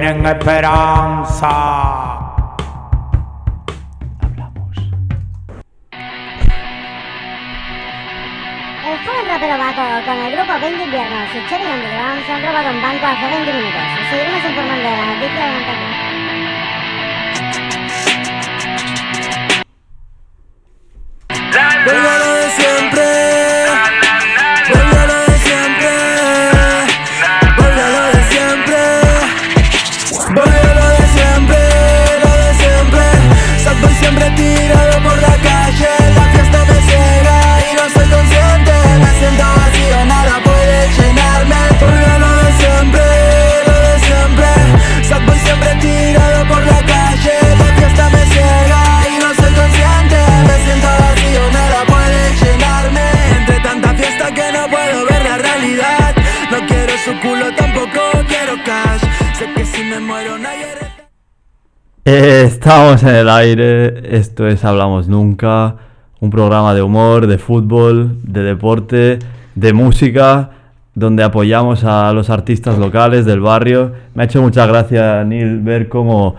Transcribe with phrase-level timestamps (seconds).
[0.00, 1.48] tienen esperanza.
[8.86, 12.70] El joven rapero Baco con el grupo 20 inviernos y Cherry Underground se han robado
[12.70, 13.82] un banco hace 20 minutos.
[14.10, 16.09] Seguiremos informando de la noticia de.
[62.12, 65.76] Eh, Estamos en el aire, esto es Hablamos Nunca,
[66.18, 69.20] un programa de humor, de fútbol, de deporte,
[69.54, 70.50] de música,
[70.92, 73.92] donde apoyamos a los artistas locales del barrio.
[74.14, 76.34] Me ha hecho mucha gracia, Neil, ver cómo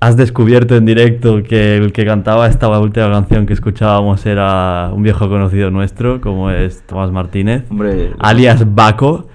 [0.00, 5.02] has descubierto en directo que el que cantaba esta última canción que escuchábamos era un
[5.02, 9.28] viejo conocido nuestro, como es Tomás Martínez, Hombre, alias Baco.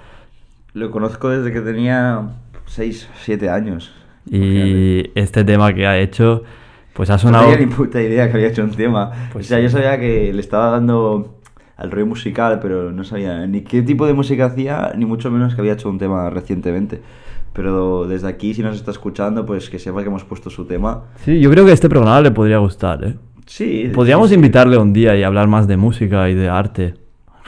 [0.73, 2.21] lo conozco desde que tenía
[2.67, 3.95] 6, 7 años.
[4.31, 6.43] Y este tema que ha hecho,
[6.93, 7.51] pues ha No sonado...
[7.51, 9.11] tenía ni puta idea que había hecho un tema.
[9.33, 11.39] Pues o sea, yo sabía que le estaba dando
[11.77, 15.55] al rollo musical, pero no sabía ni qué tipo de música hacía, ni mucho menos
[15.55, 17.01] que había hecho un tema recientemente.
[17.53, 21.03] Pero desde aquí, si nos está escuchando, pues que sepa que hemos puesto su tema.
[21.23, 23.15] Sí, yo creo que este programa le podría gustar, ¿eh?
[23.47, 24.35] Sí, Podríamos sí, sí.
[24.35, 26.93] invitarle un día y hablar más de música y de arte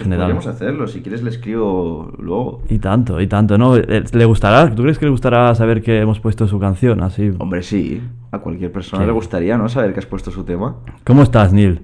[0.04, 0.26] general.
[0.28, 2.62] Podríamos hacerlo, si quieres le escribo luego.
[2.70, 3.76] Y tanto, y tanto, ¿no?
[3.78, 4.70] Eh, ¿Le gustará?
[4.74, 7.32] ¿Tú crees que le gustará saber que hemos puesto su canción así?
[7.40, 8.02] Hombre, sí,
[8.32, 9.08] a cualquier persona Sí.
[9.08, 9.70] le gustaría, ¿no?
[9.70, 10.76] Saber que has puesto su tema.
[11.06, 11.82] ¿Cómo estás, Neil?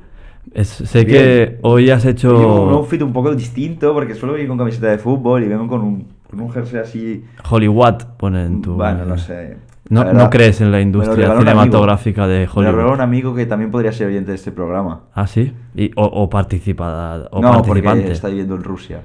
[0.54, 1.18] Es- sé Bien.
[1.18, 2.38] que hoy has hecho...
[2.38, 5.68] Llevo un outfit un poco distinto porque suelo venir con camiseta de fútbol y vengo
[5.68, 7.26] con un, con un jersey así.
[7.50, 8.74] Hollywood, pone en tu...
[8.76, 9.58] Bueno, no sé.
[9.90, 11.40] No, no crees en la industria amigo.
[11.40, 12.94] cinematográfica de Me lo Hollywood.
[12.94, 15.02] un amigo que también podría ser oyente de este programa.
[15.14, 15.54] Ah, sí.
[15.76, 18.02] Y- o, o participada, o no, participante.
[18.02, 19.02] porque está viviendo en Rusia.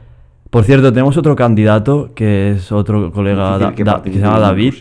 [0.51, 4.27] Por cierto, tenemos otro candidato que es otro colega da- que da- que, participe se
[4.27, 4.75] llama David,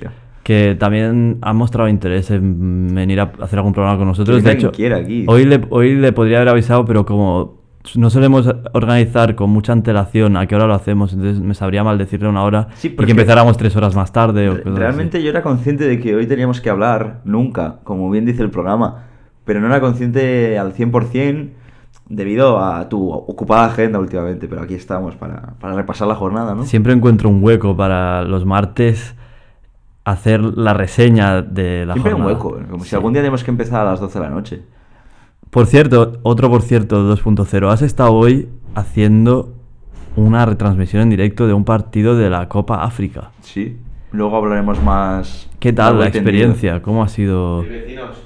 [0.43, 4.43] que también ha mostrado interés en venir a hacer algún programa con nosotros.
[4.43, 5.23] De hecho, aquí.
[5.27, 7.60] hoy le, hoy le podría haber avisado, pero como
[7.95, 11.97] no solemos organizar con mucha antelación a qué hora lo hacemos, entonces me sabría mal
[11.97, 14.49] decirle una hora Sí, y que porque- empezáramos tres horas más tarde.
[14.49, 15.23] O cosas Realmente así.
[15.25, 19.05] yo era consciente de que hoy teníamos que hablar, nunca, como bien dice el programa,
[19.45, 21.49] pero no era consciente al 100%
[22.07, 26.63] debido a tu ocupada agenda últimamente, pero aquí estamos para, para repasar la jornada, ¿no?
[26.63, 29.15] Siempre encuentro un hueco para los martes
[30.03, 32.43] hacer la reseña de la Siempre hay un jornada.
[32.45, 34.61] hueco, como si algún día tenemos que empezar a las 12 de la noche.
[35.51, 37.69] Por cierto, otro por cierto, 2.0.
[37.71, 39.53] Has estado hoy haciendo
[40.15, 43.31] una retransmisión en directo de un partido de la Copa África.
[43.41, 43.77] Sí.
[44.13, 45.49] Luego hablaremos más.
[45.59, 46.19] ¿Qué tal la tendido.
[46.21, 46.81] experiencia?
[46.81, 47.63] ¿Cómo ha sido?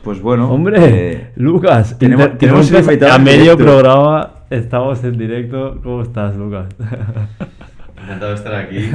[0.03, 0.51] Pues bueno.
[0.51, 3.57] Hombre, eh, Lucas, tenemos- tenemos a medio directo.
[3.57, 4.29] programa.
[4.49, 5.79] Estamos en directo.
[5.83, 6.67] ¿Cómo estás, Lucas?
[8.03, 8.77] Encantado de estar aquí.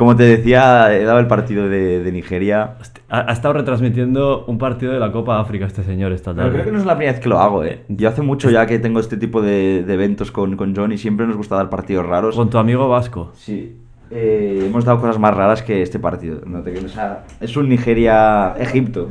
[0.00, 2.76] como te decía, he dado el partido de, de Nigeria.
[3.10, 6.52] ha, ha estado retransmitiendo un partido de la Copa África este señor esta Pero tarde.
[6.54, 7.82] creo que no es la primera vez que lo hago, ¿eh?
[7.88, 10.96] Yo hace mucho ya que tengo este tipo de, de eventos con, con John y
[10.96, 12.34] siempre nos gusta dar partidos raros.
[12.34, 13.32] Con tu amigo Vasco.
[13.34, 13.76] Sí.
[14.10, 16.40] Eh, hemos dado cosas más raras que este partido.
[16.46, 19.10] No te, o sea, es un Nigeria-Egipto.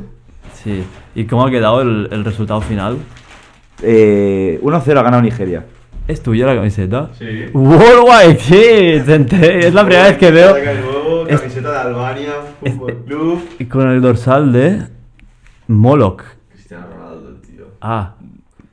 [0.54, 0.82] Sí.
[1.14, 2.96] ¿Y cómo ha quedado el, el resultado final?
[3.80, 5.64] Eh, 1-0 ha ganado Nigeria.
[6.08, 7.10] ¿Es tuya la camiseta?
[7.18, 7.46] Sí.
[7.52, 10.56] Worldwide Kids, es la primera vez que veo
[11.28, 13.68] Es- camiseta de Albania, Fútbol Club.
[13.68, 14.82] con el dorsal de
[15.68, 16.22] Moloch.
[16.50, 17.64] Cristiano Ronaldo, tío.
[17.80, 18.16] Ah,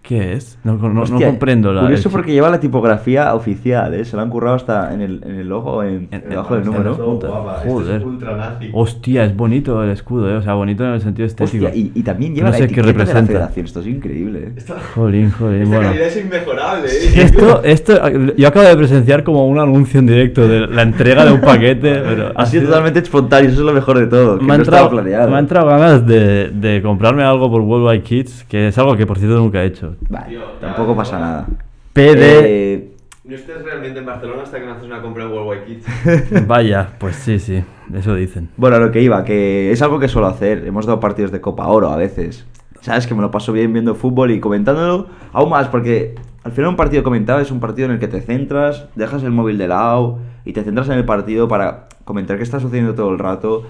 [0.07, 0.57] ¿qué es?
[0.63, 1.81] No, no- no comprendo la.
[1.81, 4.05] Curioso el- porque lleva la tipografía oficial, ¿eh?
[4.05, 6.95] Se lo han currado hasta en el, en el logo, en, En- debajo del número.
[6.95, 7.67] joder.
[7.67, 8.69] Este es ultra nazi.
[8.73, 10.35] Hostia, es bonito el escudo, ¿eh?
[10.37, 11.65] O sea, bonito en el sentido estético.
[11.65, 13.65] Hostia, y, y también lleva No la sé qué de la federación.
[13.65, 14.51] Esto es increíble, ¿eh?
[14.55, 15.89] Esta, Jolín, jolín, esta bueno.
[15.89, 17.11] calidad es inmejorable, eh.
[17.23, 21.33] Esto, esto, yo acabo de presenciar como un anuncio en directo de la entrega de
[21.33, 24.39] un paquete, pero Ha sido totalmente espontáneo, eso es lo mejor de todo.
[24.39, 25.29] Que me, ha no entrado, planeado.
[25.29, 29.05] me ha entrado ganas de, de comprarme algo por Worldwide Kids, que es algo que
[29.05, 29.95] por cierto nunca he hecho.
[30.09, 31.25] Vale, Tío, tampoco pasa no.
[31.25, 31.47] nada.
[31.93, 35.65] PD, Eh, No estés realmente en Barcelona hasta que no haces una compra en Worldwide
[35.65, 36.47] Kids.
[36.47, 37.63] vaya, pues sí, sí,
[37.93, 38.49] eso dicen.
[38.57, 40.65] bueno, a lo que iba, que es algo que suelo hacer.
[40.65, 42.45] Hemos dado partidos de Copa Oro a veces.
[42.81, 46.69] Sabes que me lo paso bien viendo fútbol y comentándolo aún más, porque al final
[46.69, 49.67] un partido comentado es un partido en el que te centras, dejas el móvil de
[49.67, 53.63] lado y te centras en el partido para comentar qué está sucediendo todo el rato.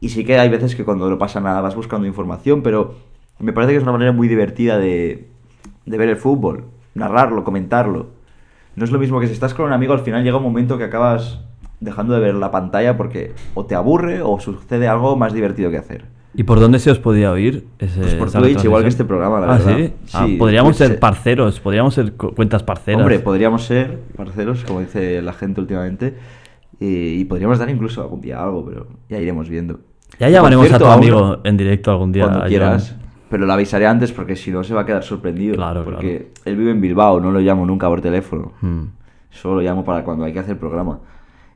[0.00, 2.94] Y sí que hay veces que cuando no pasa nada vas buscando información, pero
[3.38, 5.28] me parece que es una manera muy divertida de,
[5.86, 8.08] de ver el fútbol, narrarlo, comentarlo.
[8.74, 10.76] No es lo mismo que si estás con un amigo, al final llega un momento
[10.76, 11.40] que acabas
[11.80, 15.78] dejando de ver la pantalla porque o te aburre o sucede algo más divertido que
[15.78, 16.04] hacer.
[16.34, 17.66] ¿Y por dónde se os podía oír?
[17.78, 19.76] Ese, Pues por Twitch, igual que este programa, la ah, verdad.
[19.78, 19.92] ¿sí?
[20.12, 23.00] Ah, Sí, podríamos ser se- parceros, podríamos ser cu- cuentas parceras.
[23.00, 26.14] Hombre, podríamos ser parceros, como dice la gente últimamente,
[26.78, 29.80] y, y podríamos dar incluso algún día algo, pero ya iremos viendo.
[30.18, 32.24] ya llamaremos cierto, a tu amigo en directo algún día.
[32.24, 32.94] Cuando quieras.
[33.28, 35.56] Pero lo avisaré antes porque si no se va a quedar sorprendido.
[35.56, 38.52] Claro, porque él vive en Bilbao, no lo llamo nunca por teléfono.
[38.60, 38.82] Mm.
[39.30, 41.00] Solo lo llamo para cuando hay que hacer programa.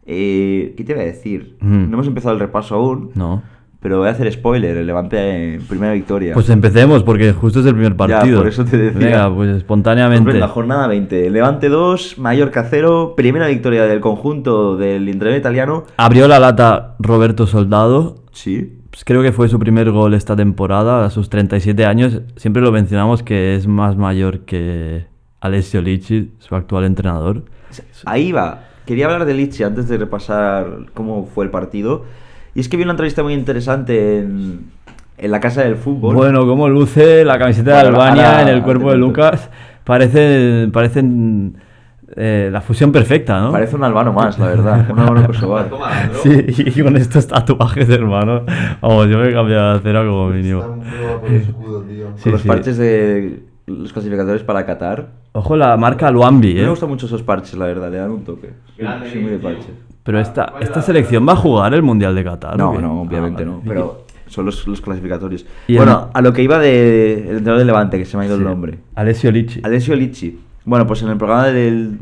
[0.06, 1.56] Eh, ¿Qué te iba a decir?
[1.60, 1.88] Mm.
[1.90, 3.42] No hemos empezado el repaso aún, No.
[3.78, 4.76] pero voy a hacer spoiler.
[4.78, 6.34] El Levante primera victoria.
[6.34, 8.38] Pues empecemos porque justo es el primer partido.
[8.38, 8.98] por eso te decía.
[9.06, 10.18] Venga, pues espontáneamente.
[10.22, 15.84] Hombre, la jornada 20, Levante 2, Mallorca 0, primera victoria del conjunto del Inter italiano.
[15.96, 18.16] Abrió la lata Roberto Soldado.
[18.32, 22.22] Sí, Pues creo que fue su primer gol esta temporada, a sus 37 años.
[22.36, 25.06] Siempre lo mencionamos que es más mayor que
[25.40, 27.44] Alessio Licci, su actual entrenador.
[28.04, 28.64] ahí va.
[28.86, 32.04] Quería hablar de Lichi antes de repasar cómo fue el partido.
[32.54, 34.70] Y es que vi una entrevista muy interesante en,
[35.16, 36.16] en la casa del fútbol.
[36.16, 38.96] Bueno, como luce la camiseta de Albania ahora en el cuerpo de.
[38.96, 39.50] Lucas.
[39.84, 41.56] Parece, parecen
[42.16, 43.52] eh, la fusión perfecta, ¿no?
[43.52, 44.86] Parece un albano más, la verdad.
[44.90, 45.70] Un albano kosovar.
[46.22, 48.42] Sí, y con estos tatuajes, hermano.
[48.80, 50.60] Vamos, yo me he cambiado de acera como mínimo.
[50.60, 52.04] Está muy guapo el escudo, tío.
[52.06, 52.48] Con Sí, los sí.
[52.48, 55.08] parches de los clasificadores para Qatar.
[55.32, 56.68] Ojo la marca Luambi, Me ¿eh?
[56.68, 57.90] gustan mucho esos parches, la verdad.
[57.90, 58.50] Le dan un toque.
[58.76, 59.70] Grande, soy muy de parches.
[60.02, 62.54] Pero esta, esta selección va a jugar el Mundial de Qatar.
[62.54, 62.78] ¿o No, qué?
[62.82, 63.58] no, obviamente Ah, vale.
[63.58, 63.62] no.
[63.64, 65.46] Pero son los, los clasificatorios.
[65.68, 68.24] Y bueno, el- a lo que iba de el entrenador de Levante, que se me
[68.24, 68.42] ha ido Sí.
[68.42, 68.78] el nombre.
[68.96, 69.60] Alessio Licci.
[69.62, 70.40] Alessio Licci.
[70.70, 71.98] Bueno, pues en el programa del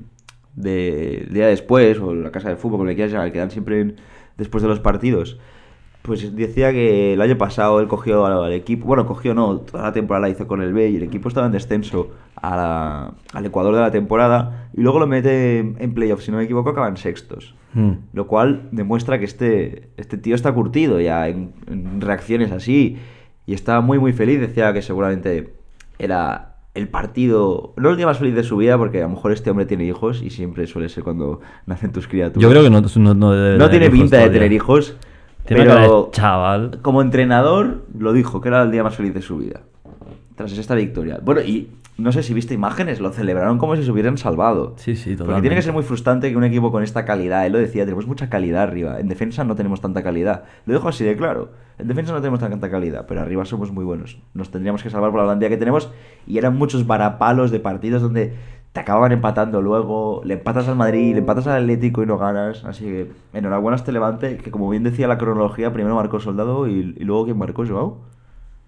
[0.55, 3.81] de- día después, o la casa del fútbol, como le quieras llamar, que dan siempre
[3.81, 3.97] en-
[4.37, 5.39] después de los partidos,
[6.03, 9.85] pues decía que el año pasado él cogió al, al equipo, bueno, cogió no, toda
[9.85, 13.15] la temporada la hizo con el B y el equipo estaba en descenso a la-
[13.33, 16.45] al Ecuador de la temporada y luego lo mete en, en playoffs, si no me
[16.45, 17.55] equivoco, acaban sextos.
[17.73, 17.93] Hmm.
[18.13, 22.99] Lo cual demuestra que este, este tío está curtido ya en, en reacciones así.
[23.47, 24.41] Y estaba muy, muy feliz.
[24.41, 25.55] Decía que seguramente
[25.99, 29.33] era el partido, no el día más feliz de su vida, porque a lo mejor
[29.33, 32.43] este hombre tiene hijos y siempre suele ser cuando nacen tus criaturas.
[32.43, 34.97] Yo creo que no, no, no debe No tiene pinta de tener hijos,
[35.45, 36.79] Tiene cara pero de chaval.
[36.83, 39.61] como entrenador lo dijo, que era el día más feliz de su vida.
[40.39, 41.21] Tras esta victoria.
[41.23, 41.69] Bueno, y
[41.99, 44.75] no sé si viste imágenes, lo celebraron como si se hubieran salvado.
[44.77, 45.43] Sí, sí, Porque totalmente.
[45.43, 48.07] tiene que ser muy frustrante que un equipo con esta calidad, él lo decía, tenemos
[48.07, 49.01] mucha calidad arriba.
[49.01, 50.45] En defensa no tenemos tanta calidad.
[50.65, 51.51] Lo dejo así de claro.
[51.77, 54.19] En defensa no tenemos tanta calidad, pero arriba somos muy buenos.
[54.33, 55.91] Nos tendríamos que salvar por la plantilla que tenemos.
[56.27, 58.33] Y eran muchos varapalos de partidos donde
[58.73, 60.21] te acababan empatando luego.
[60.25, 62.65] Le empatas al Madrid, le empatas al Atlético y no ganas.
[62.65, 66.69] Así que enhorabuena a este Levante, que como bien decía la cronología, primero marcó Soldado
[66.69, 67.99] y, y luego ¿quién marcó Joao?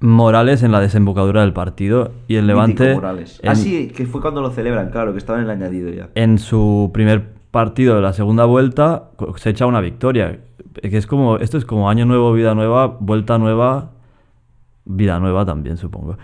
[0.00, 3.38] Morales en la desembocadura del partido y el Levante Morales.
[3.43, 6.08] en, Ah, sí, que fue cuando lo celebran, claro, que estaba en el añadido ya.
[6.14, 10.38] en su primer partido de la segunda vuelta cosecha una victoria.
[10.80, 13.90] Que es como, esto es como año nuevo, vida nueva, vuelta nueva,
[14.85, 16.16] vida nueva también, supongo.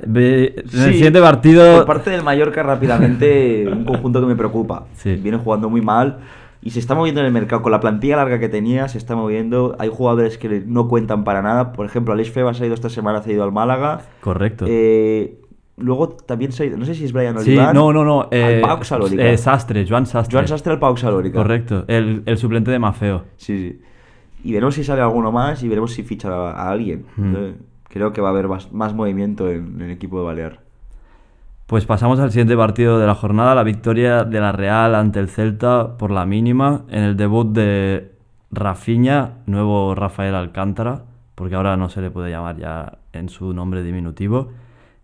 [0.00, 1.78] En el siguiente partido.
[1.78, 4.86] Por parte del Mallorca, rápidamente, un conjunto que me preocupa.
[4.94, 5.16] Sí.
[5.16, 6.18] Viene jugando muy mal
[6.60, 7.62] y se está moviendo en el mercado.
[7.62, 9.76] Con la plantilla larga que tenía, se está moviendo.
[9.78, 11.72] Hay jugadores que no cuentan para nada.
[11.72, 14.02] Por ejemplo, Alex Febas ha ido esta semana, se ha ido al Málaga.
[14.20, 14.64] Correcto.
[14.68, 15.40] Eh,
[15.76, 17.74] luego también se ha ido, no sé si es Brian sí, Oliván.
[17.74, 18.22] no, no, no.
[18.22, 19.24] al eh, Pau Salónica.
[19.24, 20.34] eh, Sastre, Joan Sastre.
[20.34, 21.38] Joan Sastre al Pau Salónica.
[21.38, 21.84] Correcto.
[21.86, 23.24] El, el suplente de Mafeo.
[23.36, 23.80] Sí, sí.
[24.44, 27.06] Y veremos si sale alguno más y veremos si ficha a, a alguien.
[27.16, 27.34] Hmm.
[27.36, 27.54] Eh,
[27.88, 30.60] creo que va a haber más, más movimiento en, en el equipo de Balear.
[31.68, 35.28] Pues pasamos al siguiente partido de la jornada, la victoria de la Real ante el
[35.28, 38.10] Celta por la mínima en el debut de
[38.50, 41.02] Rafinha, nuevo Rafael Alcántara,
[41.34, 44.48] porque ahora no se le puede llamar ya en su nombre diminutivo.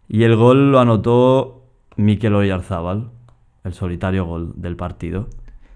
[0.09, 1.67] Y el gol lo anotó
[1.97, 3.11] Mikel Oyarzábal,
[3.63, 5.27] el solitario gol del partido.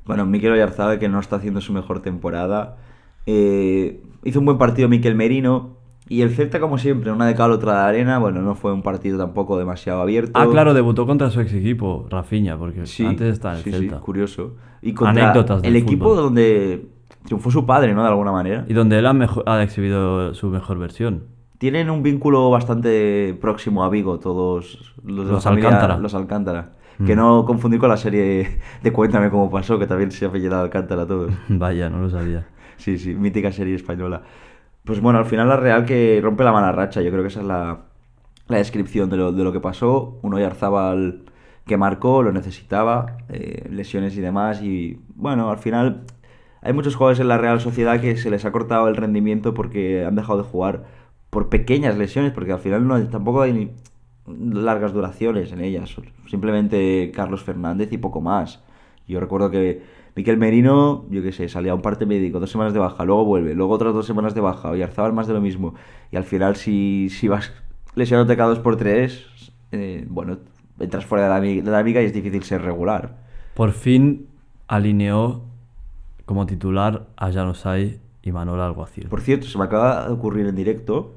[0.07, 2.79] Bueno, Mikel Oyarzabal, que no está haciendo su mejor temporada.
[3.27, 5.77] Eh, hizo un buen partido Mikel Merino.
[6.09, 8.19] Y el Celta, como siempre, una de cal, otra de arena.
[8.19, 10.33] Bueno, no fue un partido tampoco demasiado abierto.
[10.35, 13.71] Ah, claro, debutó contra su ex equipo, Rafinha, porque Sí, antes estaba en el sí,
[13.73, 14.01] sí, Celta.
[14.01, 14.55] curioso.
[14.81, 16.87] Y contra Anécdotas del el equipo donde
[17.25, 18.03] triunfó su padre, ¿no?
[18.03, 18.65] De alguna manera.
[18.69, 21.25] Y donde él ha, exhibido su mejor versión.
[21.59, 25.99] Tienen un vínculo bastante próximo a Vigo, todos los de Los familia- Alcántara.
[25.99, 26.73] Los Alcántara.
[26.99, 27.05] Mm.
[27.07, 31.07] Que no confundir con la serie de Cuéntame cómo pasó, que también se apellida Alcántara
[31.07, 31.33] todos.
[31.49, 32.47] Vaya, no lo sabía.
[32.77, 34.23] Sí, sí, mítica serie española.
[34.89, 37.41] Pues bueno, al final la Real que rompe la mala racha, yo creo que esa
[37.41, 37.81] es la,
[38.47, 40.19] la descripción de lo, de lo que pasó.
[40.23, 41.27] Un Oyarzábal
[41.67, 46.05] que marcó, lo necesitaba, eh, lesiones y demás, y bueno, al final
[46.63, 50.07] hay muchos jugadores en la Real Sociedad que se les ha cortado el rendimiento porque
[50.07, 50.85] han dejado de jugar
[51.29, 53.71] por pequeñas lesiones, porque al final no tampoco hay
[54.27, 55.95] largas duraciones en ellas.
[56.31, 58.65] Simplemente Carlos Fernández y poco más.
[59.07, 59.83] Yo recuerdo que
[60.15, 63.25] Miquel Merino, yo qué sé, salía a un parte médico, dos semanas de baja, luego
[63.25, 65.75] vuelve, luego otras dos semanas de baja, y Arzabal más de lo mismo.
[66.11, 67.53] Y al final, si, si vas
[67.95, 69.27] lesionándote cada dos por tres,
[69.73, 70.39] eh, bueno,
[70.81, 73.17] entras fuera de la de la dinámica y es difícil ser regular.
[73.55, 74.27] Por fin
[74.67, 75.43] alineó
[76.25, 79.09] como titular a Janusay y Manuel Alguacil.
[79.09, 81.15] Por cierto, se me acaba de ocurrir en directo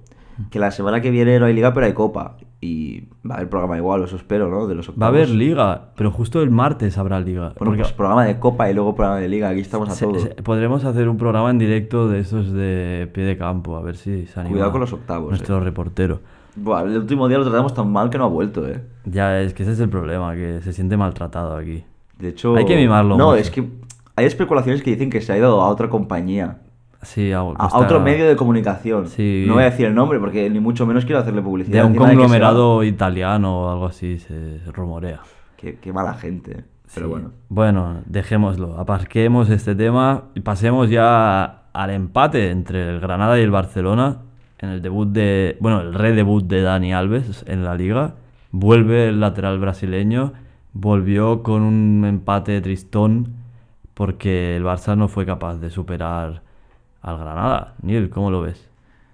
[0.50, 2.38] que la semana que viene no hay liga, pero hay copa.
[2.63, 4.67] Y va a haber programa igual, eso espero, ¿no?
[4.67, 5.37] De los Va a haber octavos.
[5.39, 7.53] liga, pero justo el martes habrá liga.
[7.57, 9.49] Bueno, porque pues programa de copa y luego programa de liga.
[9.49, 10.19] Aquí estamos a se- todo.
[10.19, 13.95] se- podremos hacer un programa en directo de esos de pie de campo, a ver
[13.97, 14.51] si se anima.
[14.53, 15.61] Cuidado con los octavos, Nuestro eh.
[15.61, 16.19] reportero.
[16.55, 18.79] Buah, el último día lo tratamos tan mal que no ha vuelto, ¿eh?
[19.05, 21.83] Ya, es que ese es el problema, que se siente maltratado aquí.
[22.19, 22.55] De hecho...
[22.55, 23.37] Hay que mimarlo No, mucho.
[23.37, 23.67] es que
[24.15, 26.59] hay especulaciones que dicen que se ha ido a otra compañía.
[27.03, 29.08] Sí, a, A, otro medio de comunicación.
[29.08, 29.46] Sí.
[29.48, 31.81] No voy a decir el nombre porque ni mucho menos quiero hacerle publicidad.
[31.84, 35.22] de un conglomerado italiano o algo así se, se rumorea.
[35.58, 36.63] Qué, qué mala gente.
[36.93, 37.12] Pero Sí.
[37.12, 37.31] bueno.
[37.50, 38.77] Bueno, dejémoslo.
[38.79, 44.17] Aparquemos este tema y pasemos ya al empate entre el Granada y el Barcelona
[44.60, 45.58] en el debut de.
[45.60, 48.15] Bueno, el redebut de Dani Alves en la liga.
[48.51, 50.34] Vuelve el lateral brasileño.
[50.74, 53.34] Volvió con un empate tristón
[53.93, 56.43] porque el Barça no fue capaz de superar
[57.01, 57.74] al Granada.
[57.81, 58.70] Neil, ¿cómo lo ves?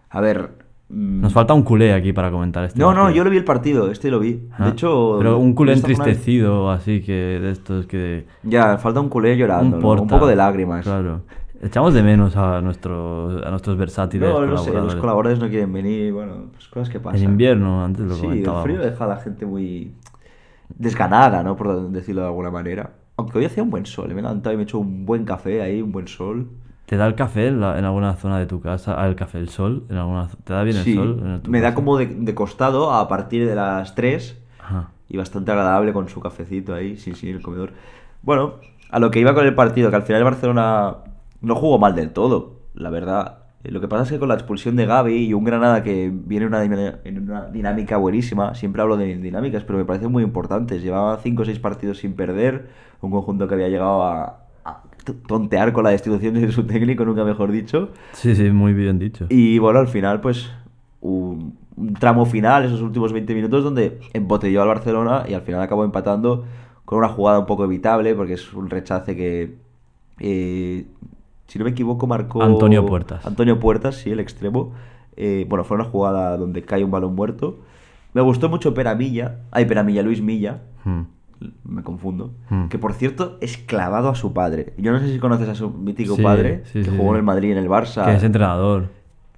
[0.09, 0.51] A ver...
[0.89, 3.15] mm, Nos falta un culé aquí para comentar este No, no, partido.
[3.17, 4.47] yo lo vi el partido, este lo vi.
[4.57, 5.15] Ah, De hecho...
[5.19, 8.25] Pero un culé entristecido, así que de estos que.
[8.43, 10.07] Ya, falta un culé llorando, un, ¿no?
[10.07, 10.83] poco de lágrimas.
[10.85, 11.21] Claro.
[11.61, 15.73] Echamos de menos a nuestros, a nuestros versátiles No, no sé, los colaboradores no quieren
[15.73, 17.19] venir, bueno, pues cosas que pasan.
[17.23, 19.91] En invierno, antes lo Sí, el frío deja a la gente muy
[20.69, 21.55] desganada, ¿no?
[21.55, 22.91] Por decirlo de alguna manera.
[23.15, 25.25] Aunque hoy hacía un buen sol, me he levantado y me he hecho un buen
[25.25, 26.47] café ahí, un buen sol.
[26.87, 29.05] ¿Te da el café en, la- en alguna zona de tu casa?
[29.05, 29.83] El café, el sol.
[29.89, 31.21] ¿En alguna, ¿Te da bien Sí, el sol?
[31.23, 34.89] en tu me da como de, de costado a partir de las 3 Ajá.
[35.09, 37.73] y bastante agradable con su cafecito ahí, sí, sí, el comedor.
[38.23, 38.55] Bueno,
[38.89, 40.95] a lo que iba con el partido, que al final el Barcelona
[41.41, 43.39] no jugó mal del todo, la verdad.
[43.65, 46.09] Eh, Lo que pasa es que con la expulsión de Gaby y un Granada que
[46.13, 50.23] viene en una, en una dinámica buenísima, siempre hablo de dinámicas, pero me parecen muy
[50.23, 50.81] importantes.
[50.81, 52.69] Llevaba 5 o 6 partidos sin perder,
[53.01, 54.39] un conjunto que había llegado a,
[55.13, 57.89] tontear con la destitución de su técnico, nunca mejor dicho.
[58.13, 59.25] Sí, sí, muy bien dicho.
[59.29, 60.51] Y bueno, al final, pues,
[61.01, 65.61] un, un tramo final, esos últimos 20 minutos, donde embotelló al Barcelona y al final
[65.61, 66.45] acabó empatando
[66.85, 69.55] con una jugada un poco evitable, porque es un rechace que,
[70.19, 70.85] eh,
[71.47, 72.41] si no me equivoco, marcó...
[72.41, 73.25] Antonio Puertas.
[73.25, 74.73] Antonio Puertas, sí, el extremo.
[75.15, 77.59] Eh, bueno, fue una jugada donde cae un balón muerto.
[78.13, 81.01] Me gustó mucho Peramilla, ay, Peramilla, Luis Milla, Hmm.
[81.63, 82.67] Me confundo, Hmm.
[82.67, 84.73] que por cierto es clavado a su padre.
[84.77, 87.17] Yo no sé si conoces a su mítico Sí, padre, sí, que sí, jugó en
[87.17, 88.89] el Madrid en el Barça Que es entrenador.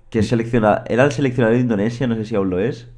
[0.10, 2.90] que es selecciona- era el seleccionador de Indonesia, no sé si aún lo es.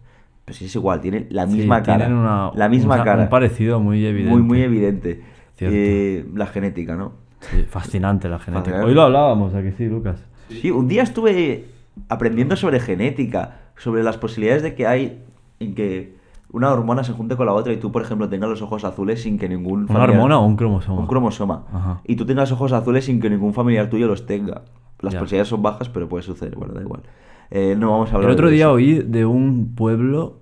[0.45, 2.07] Pero sí es igual, tiene la misma cara.
[2.07, 3.23] una- la misma un- cara.
[3.23, 4.31] Un parecido muy evidente.
[4.33, 5.21] Muy, muy evidente.
[5.59, 7.13] Eh, la genética, ¿no?
[7.41, 8.61] Sí, fascinante la genética.
[8.71, 8.87] Fascinante.
[8.89, 10.23] Hoy lo hablábamos, ¿a que sí, Lucas?
[10.49, 11.65] Sí, un día estuve
[12.09, 15.23] aprendiendo sobre genética, sobre las posibilidades de que hay
[15.59, 16.15] en que
[16.53, 19.21] una hormona se junte con la otra y tú, por ejemplo, tengas los ojos azules
[19.21, 20.99] sin que ningún ¿Una hormona o un cromosoma?
[20.99, 21.63] Un cromosoma.
[21.71, 22.01] Ajá.
[22.05, 24.63] Y tú tengas ojos azules sin que ningún familiar tuyo los tenga.
[24.99, 26.55] Las posibilidades son bajas, pero puede suceder.
[26.55, 27.01] Bueno, da igual.
[27.49, 28.73] Eh, no vamos a hablar El otro de día eso.
[28.73, 30.39] oí de un pueblo,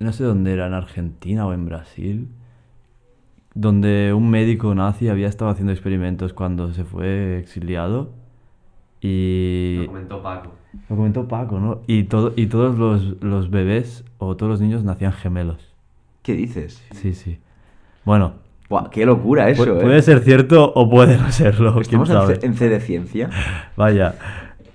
[0.00, 2.28] no sé dónde era, en Argentina o en Brasil,
[3.54, 8.10] donde un médico nazi había estado haciendo experimentos cuando se fue exiliado
[9.00, 9.78] y...
[9.80, 10.50] Lo comentó Paco.
[10.88, 11.80] Lo comentó Paco, ¿no?
[11.86, 15.72] Y, todo, y todos los, los bebés o todos los niños nacían gemelos.
[16.22, 16.82] ¿Qué dices?
[16.92, 17.38] Sí, sí.
[18.04, 18.34] Bueno,
[18.68, 19.80] Buah, qué locura eso, pu- ¿eh?
[19.82, 22.36] puede ser cierto o puede no serlo, quién Estamos en sabe.
[22.36, 23.30] C, en C de ciencia.
[23.76, 24.14] Vaya.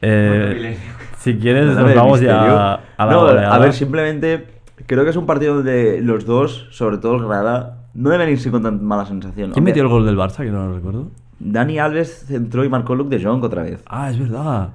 [0.01, 0.77] Eh,
[1.19, 2.45] si quieres, nos vamos misterio.
[2.47, 3.53] ya a la No, goleada.
[3.55, 4.47] a ver, simplemente
[4.87, 8.49] creo que es un partido donde los dos, sobre todo el Granada, no deben irse
[8.49, 9.51] con tan mala sensación.
[9.51, 10.37] ¿Quién metió el gol del Barça?
[10.37, 11.07] Que no lo recuerdo.
[11.39, 13.83] Dani Alves centró y marcó Luke de Jong otra vez.
[13.87, 14.69] Ah, es verdad.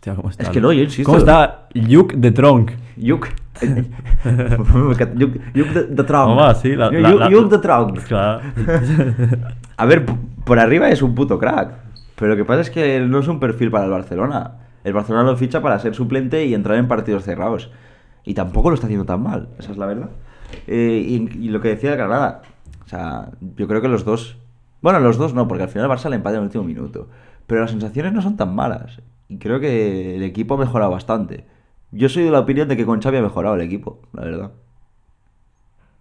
[0.00, 0.42] Hostia, ¿cómo está?
[0.44, 1.04] Es que no, yo insisto.
[1.04, 2.70] ¿Cómo está Luke de Tronc?
[2.96, 3.28] Yuk.
[3.60, 6.24] Yuk Yuk de, de Tronc.
[6.28, 6.54] ¿Cómo va?
[6.54, 7.98] Sí, la, la- Yuk de Tronc.
[8.04, 8.40] Claro.
[9.76, 10.06] A ver,
[10.44, 11.74] por arriba es un puto crack.
[12.16, 14.52] Pero lo que pasa es que no es un perfil para el Barcelona.
[14.84, 17.70] El Barcelona lo ficha para ser suplente y entrar en partidos cerrados.
[18.24, 20.10] Y tampoco lo está haciendo tan mal, esa es la verdad.
[20.66, 22.42] Eh, y, y lo que decía de Granada,
[22.84, 24.36] o sea, yo creo que los dos.
[24.82, 27.08] Bueno, los dos no, porque al final el Barça le empata en el último minuto.
[27.46, 29.00] Pero las sensaciones no son tan malas.
[29.30, 31.46] Y creo que el equipo ha mejorado bastante.
[31.92, 34.50] Yo soy de la opinión de que con Xavi ha mejorado el equipo, la verdad.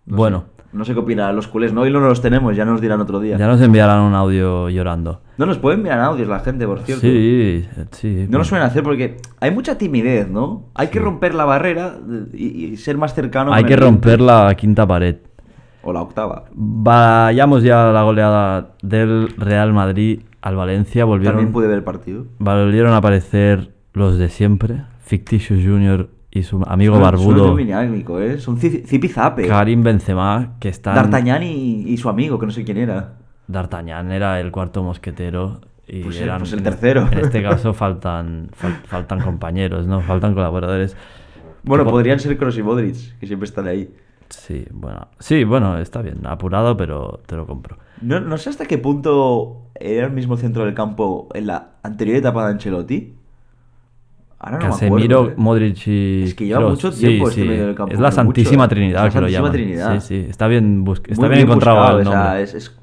[0.07, 0.63] No bueno, sé.
[0.74, 3.19] No sé qué opinan los culés, no, hoy no los tenemos, ya nos dirán otro
[3.19, 3.38] día.
[3.38, 5.21] ya nos enviarán un audio llorando.
[5.38, 7.01] No nos pueden enviar audios la gente, por cierto.
[7.01, 8.25] Sí, sí.
[8.29, 10.65] No lo suelen hacer porque hay mucha timidez, ¿no?
[10.74, 11.98] Hay que romper la barrera
[12.33, 13.53] y, y ser más cercano.
[13.53, 15.17] Hay que romper la quinta pared.
[15.83, 16.45] O la octava.
[16.51, 21.03] Vayamos ya a la goleada del Real Madrid al Valencia.
[21.03, 22.25] También Volvieron, pude ver el partido.
[22.39, 24.84] volvieron a aparecer los de siempre.
[25.01, 28.38] Fictitious Junior y su amigo Son- barbudo Son ¿eh?
[28.39, 29.48] Son zipizape.
[29.48, 30.96] Karim Benzema, que están...
[30.96, 33.15] D'Artagnan y, y su amigo, que no sé quién era.
[33.48, 37.08] D'Artagnan era el cuarto mosquetero y Pues, pues el tercero.
[37.12, 40.01] En este caso faltan, fal- faltan compañeros, ¿no?
[40.01, 40.96] Faltan colaboradores.
[41.63, 43.89] Bueno, podrían ser Kroos y Modric, que siempre están ahí.
[44.29, 45.07] Sí, bueno.
[45.19, 46.25] Sí, bueno, está bien.
[46.25, 47.77] Apurado, pero te lo compro.
[48.01, 52.17] No, no sé hasta qué punto era el mismo centro del campo en la anterior
[52.17, 53.15] etapa de Ancelotti.
[54.41, 55.33] Ahora no me Casemiro, acuerdo.
[55.33, 55.43] ¿eh?
[55.43, 56.24] Modric y.
[56.24, 56.71] Es que lleva Kroos.
[56.83, 57.48] mucho tiempo Sí, este sí.
[57.48, 58.75] medio del campo, Es la Santísima mucho, ¿eh?
[58.75, 59.51] Trinidad Es la Santísima.
[59.51, 60.00] Trinidad.
[60.00, 60.25] Sí, sí.
[60.29, 62.43] Está bien, está bien encontrado buscado, el o sea, nombre.
[62.43, 62.79] es, es,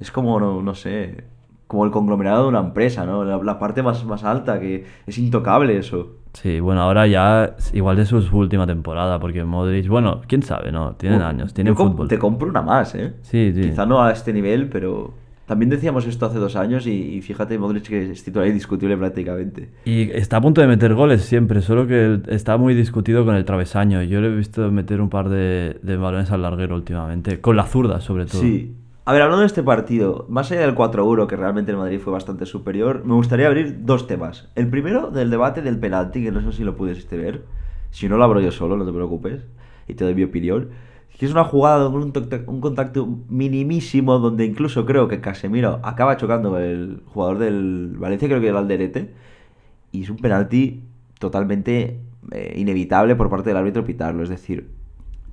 [0.00, 1.24] es como, no, no sé,
[1.68, 3.24] como el conglomerado de una empresa, ¿no?
[3.24, 6.16] La, la parte más, más alta, que es intocable eso.
[6.32, 10.92] Sí, bueno, ahora ya igual de su última temporada, porque Modric, bueno, quién sabe, ¿no?
[10.94, 12.08] Tienen años, tienen yo fútbol.
[12.08, 13.14] Te compro una más, ¿eh?
[13.22, 13.62] Sí, sí.
[13.62, 15.12] Quizá no a este nivel, pero
[15.46, 19.70] también decíamos esto hace dos años y, y fíjate, Modric que es titular indiscutible prácticamente.
[19.84, 23.44] Y está a punto de meter goles siempre, solo que está muy discutido con el
[23.44, 24.02] travesaño.
[24.02, 27.64] Yo le he visto meter un par de, de balones al larguero últimamente, con la
[27.64, 28.40] zurda sobre todo.
[28.40, 28.76] Sí.
[29.04, 32.12] A ver, hablando de este partido, más allá del 4-1, que realmente el Madrid fue
[32.12, 34.48] bastante superior, me gustaría abrir dos temas.
[34.54, 37.44] El primero, del debate del penalti, que no sé si lo pudiste ver.
[37.90, 39.42] Si no, lo abro yo solo, no te preocupes.
[39.88, 40.68] Y te doy mi opinión.
[41.18, 42.12] Que es una jugada con un,
[42.46, 48.40] un contacto minimísimo, donde incluso creo que Casemiro acaba chocando el jugador del Valencia, creo
[48.40, 49.12] que el Alderete.
[49.92, 50.84] Y es un penalti
[51.18, 54.22] totalmente eh, inevitable por parte del árbitro pitarlo.
[54.22, 54.70] Es decir,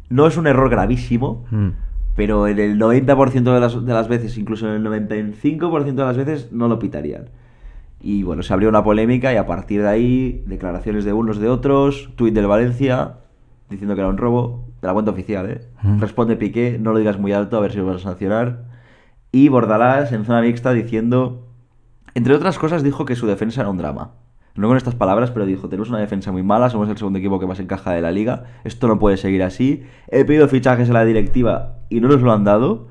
[0.10, 1.69] no es un error gravísimo, Mm.
[2.17, 6.17] Pero en el 90% de las, de las veces, incluso en el 95% de las
[6.17, 7.30] veces, no lo pitarían.
[8.01, 11.47] Y bueno, se abrió una polémica y a partir de ahí, declaraciones de unos de
[11.47, 13.19] otros, tuit del Valencia
[13.69, 15.62] diciendo que era un robo, de la cuenta oficial, ¿eh?
[15.84, 15.99] Mm.
[15.99, 18.63] Responde Piqué, no lo digas muy alto, a ver si os vas a sancionar.
[19.32, 21.47] Y Bordalás en zona mixta diciendo,
[22.15, 24.13] entre otras cosas, dijo que su defensa era un drama.
[24.56, 27.39] No con estas palabras, pero dijo, tenemos una defensa muy mala, somos el segundo equipo
[27.39, 29.84] que más encaja de la liga, esto no puede seguir así.
[30.08, 32.88] He pedido fichajes a la directiva y no nos lo han dado.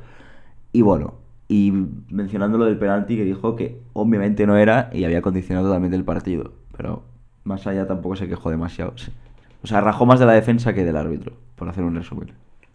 [0.72, 1.14] Y bueno,
[1.48, 1.72] y
[2.10, 6.04] mencionando lo del penalti que dijo que obviamente no era y había condicionado totalmente el
[6.04, 6.52] partido.
[6.76, 7.02] Pero
[7.44, 8.94] más allá tampoco se quejó demasiado.
[9.62, 12.32] O sea, rajó más de la defensa que del árbitro, por hacer un resumen.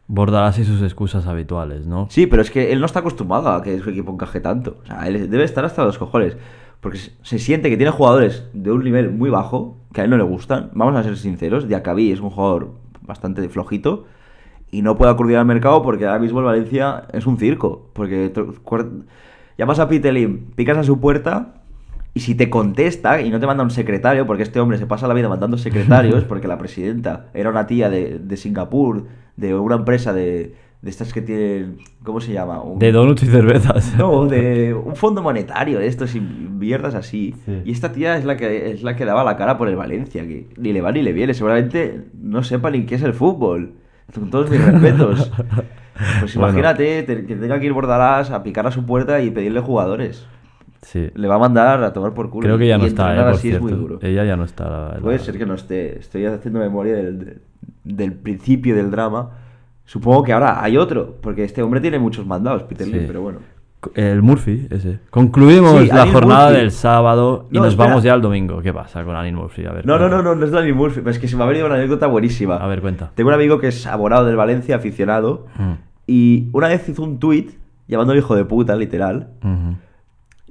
[0.07, 2.07] Bordalás y sus excusas habituales, ¿no?
[2.09, 4.77] Sí, pero es que él no está acostumbrado a que su equipo encaje tanto.
[4.83, 6.35] O sea, él debe estar hasta los cojones.
[6.81, 10.09] Porque se- se siente que tiene jugadores de un nivel muy bajo, que a él
[10.09, 10.71] no le gustan.
[10.73, 14.05] Vamos a ser sinceros, Diacabí es un jugador bastante flojito.
[14.71, 17.89] Y no puede acudir al mercado porque ahora mismo el Valencia es un circo.
[17.93, 18.31] Porque
[19.57, 21.55] llamas a Pitelín, picas a su puerta
[22.13, 25.07] y si te contesta y no te manda un secretario, porque este hombre se pasa
[25.07, 29.05] la vida mandando secretarios, porque la presidenta era una tía de, de Singapur,
[29.37, 32.61] de una empresa de, de estas que tienen, ¿cómo se llama?
[32.61, 33.93] Un- De donuts y cervezas.
[33.97, 37.33] no, de un fondo monetario, de estos mierdas así.
[37.45, 37.61] Sí.
[37.65, 40.23] Y esta tía es la que es la que daba la cara por el Valencia,
[40.27, 41.33] que ni le va ni le viene.
[41.33, 43.73] Seguramente no sepa ni qué es el fútbol.
[44.13, 45.31] Con todos mis respetos.
[46.19, 46.49] Pues Bueno.
[46.49, 50.25] imagínate te- que tenga que ir Bordalás a picar a su puerta y pedirle jugadores.
[50.81, 51.11] Sí.
[51.13, 52.45] Le va a mandar a tomar por culo.
[52.45, 53.99] Creo que ya no está, eh, entrenar por así es muy duro.
[54.01, 54.67] Ella ya no está.
[54.67, 55.99] la- la- Puede ser que no esté.
[55.99, 57.37] Estoy haciendo memoria del, de-
[57.83, 59.29] del principio del drama.
[59.85, 63.03] Supongo que ahora hay otro, porque este hombre tiene muchos mandados, Peter Sí.
[63.05, 63.39] Pero bueno.
[63.95, 64.99] El Murphy, ese.
[65.09, 66.59] Concluimos Sí, la Anil jornada Murphy.
[66.59, 67.89] del sábado y No, nos espera.
[67.89, 68.61] vamos ya al domingo.
[68.61, 69.65] ¿Qué pasa con Anil Murphy?
[69.65, 71.47] A ver, No, no, no, no, no es Dani Murphy, es que se me ha
[71.47, 72.57] venido una anécdota buenísima.
[72.57, 73.11] A ver, cuenta.
[73.15, 75.71] Tengo un amigo que es abonado del Valencia, aficionado, Mm.
[76.07, 77.51] y una vez hizo un tuit
[77.87, 79.29] llamándole hijo de puta, literal.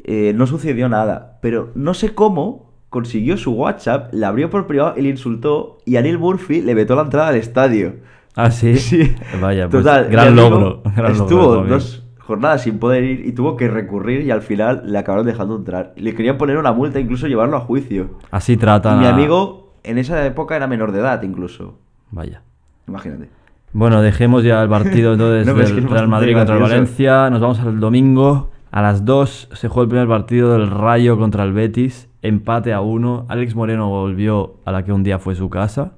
[0.02, 4.94] Eh, no sucedió nada, pero no sé cómo consiguió su WhatsApp, le abrió por privado
[4.96, 7.96] y le insultó, y Anil Murphy le vetó la entrada al estadio.
[8.34, 8.74] Ah, sí.
[8.78, 9.14] Sí.
[9.40, 10.82] Vaya, pues, Total, gran logro.
[10.96, 14.82] gran logro estuvo dos jornadas sin poder ir y tuvo que recurrir y al final
[14.84, 15.92] le acabaron dejando entrar.
[15.96, 18.18] Le querían poner una multa, incluso llevarlo a juicio.
[18.30, 21.80] Así Y tratan mi amigo en esa época era menor de edad incluso.
[22.12, 22.42] Vaya.
[22.86, 23.30] Imagínate.
[23.72, 26.62] Bueno, dejemos ya el partido entonces No, del Real Madrid contra el.
[26.62, 27.30] Valencia.
[27.30, 28.52] Nos vamos al domingo.
[28.70, 32.08] A las 2 se jugó el primer partido del Rayo contra el Betis.
[32.22, 33.26] Empate a 1.
[33.28, 35.94] Alex Moreno volvió a la que un día fue su casa.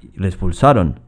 [0.00, 1.00] Y le expulsaron.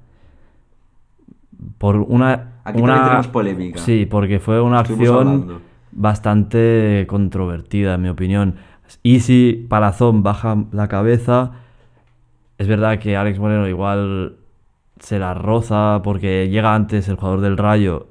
[1.79, 2.51] Por una.
[2.65, 2.93] Aquí una...
[2.95, 3.79] también tenemos polémica.
[3.79, 5.61] Sí, porque fue una acción
[5.93, 8.57] bastante controvertida, en mi opinión.
[9.03, 11.53] Y si Palazón baja la cabeza,
[12.59, 14.37] es verdad que Alex Moreno igual
[15.01, 18.07] se la roza porque llega antes el jugador del Rayo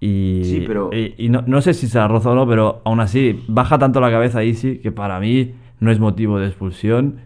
[0.00, 2.80] Y, Sí, pero- y, y no, no sé si se la roza o no, pero
[2.84, 7.20] aún así baja tanto la cabeza Easy que para mí no es motivo de expulsión.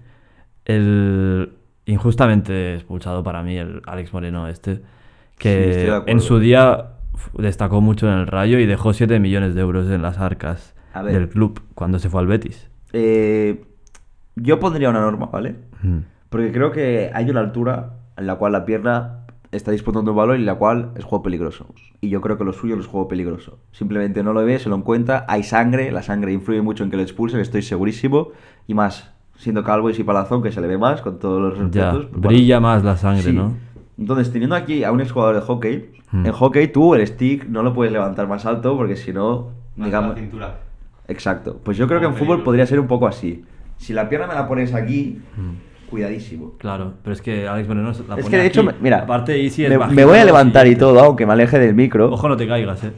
[0.65, 1.53] El
[1.87, 4.81] injustamente expulsado para mí el Alex Moreno este,
[5.39, 6.91] que en su día
[7.37, 11.29] destacó mucho en el Rayo y dejó 7 millones de euros en las arcas del
[11.29, 12.71] club cuando se fue al Betis.
[12.93, 13.65] Eh,
[14.37, 15.57] yo pondría una norma, ¿vale?
[15.83, 15.99] Mm.
[16.29, 19.21] Porque creo que hay una altura en la cual la pierna
[19.53, 21.67] está disputando un valor y la cual es juego peligroso.
[22.01, 23.59] Y yo creo que lo suyo no es juego peligroso.
[23.73, 26.97] Simplemente no lo ve, se lo encuentra, hay sangre, la sangre influye mucho en que
[26.97, 28.29] lo expulsen, estoy segurísimo.
[28.67, 31.71] Y más, siendo calvo y sin palazón, que se le ve más, con todos los
[31.73, 32.07] Ya, respetos.
[32.07, 32.29] pues bueno.
[32.29, 33.33] brilla más la sangre, Sí.
[33.33, 33.55] ¿no?
[33.99, 36.27] Entonces, teniendo aquí a un exjugador de hockey, Hmm.
[36.27, 40.11] en hockey tú el stick no lo puedes levantar más alto porque si no, digamos...
[40.15, 40.61] la cintura.
[41.09, 41.59] Exacto.
[41.65, 43.45] Pues yo creo que en fútbol podría ser un poco así.
[43.79, 45.91] Si la pierna me la pones aquí, Mm.
[45.91, 46.53] cuidadísimo.
[46.59, 48.79] Claro, pero es que Alex Moreno la Es pone que de hecho, aquí.
[48.81, 51.59] mira, aparte Easy es me, bajito, me voy a levantar y todo, aunque me aleje
[51.59, 52.13] del micro.
[52.13, 52.93] Ojo, no te caigas, eh.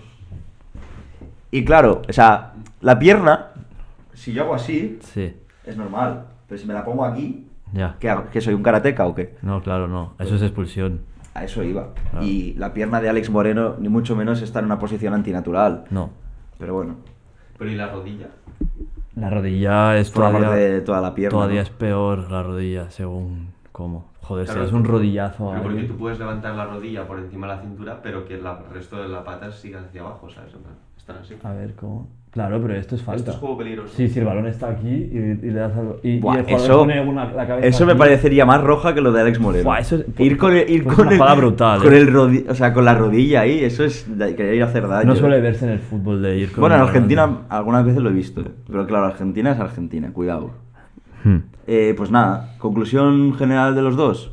[1.50, 3.48] Y claro, o sea, la pierna,
[4.12, 5.32] si yo hago así, Sí,
[5.64, 6.24] es normal.
[6.48, 7.96] Pero si me la pongo aquí, ya.
[8.00, 8.31] ¿qué hago?
[8.31, 9.37] ¿Que soy un karateca o qué?
[9.42, 10.14] No, claro, no.
[10.18, 11.02] Eso es expulsión.
[11.35, 11.92] A eso iba.
[12.11, 12.24] Claro.
[12.24, 15.85] Y la pierna de Alex Moreno, ni mucho menos, está en una posición antinatural.
[15.90, 16.11] No.
[16.59, 16.96] Pero bueno,
[17.59, 18.29] Pero ¿y la rodilla?
[19.14, 21.37] La rodilla es forma todavía, parte de toda la pierna.
[21.37, 21.62] todavía ¿no?
[21.62, 24.07] es peor la rodilla, según cómo.
[24.26, 25.36] Joder, Claro, si es un rodillazo.
[25.48, 28.24] Pero a porque alguien- tú puedes levantar la rodilla por encima de la cintura, pero
[28.26, 30.52] que la- el resto de la pata siga hacia abajo, ¿sabes?
[30.98, 31.34] Están así.
[31.44, 32.08] A ver, ¿cómo?
[32.32, 33.18] Claro, pero esto es falta.
[33.20, 33.94] Esto es juego peligroso.
[33.96, 35.94] Sí, si el balón está aquí y, y le das al...
[36.02, 37.98] Y, y Buah, el jugador eso, pone una- la cabeza eso me aquí.
[38.00, 39.64] parecería más roja que lo de Alex Moreno.
[39.64, 41.98] Buah, eso es- ir con el, ir pues con una el- brutal, con eh.
[41.98, 44.04] el rodi- o sea, con la rodilla ahí, eso es
[44.36, 45.06] querer ir a hacer daño.
[45.06, 48.10] No suele verse en el fútbol de ir con Bueno, en Argentina algunas veces lo
[48.10, 48.50] he visto, eh.
[48.66, 50.50] pero claro, Argentina es Argentina, cuidado.
[51.26, 51.38] Hmm.
[51.66, 54.30] Eh, pues nada, conclusión general de los dos.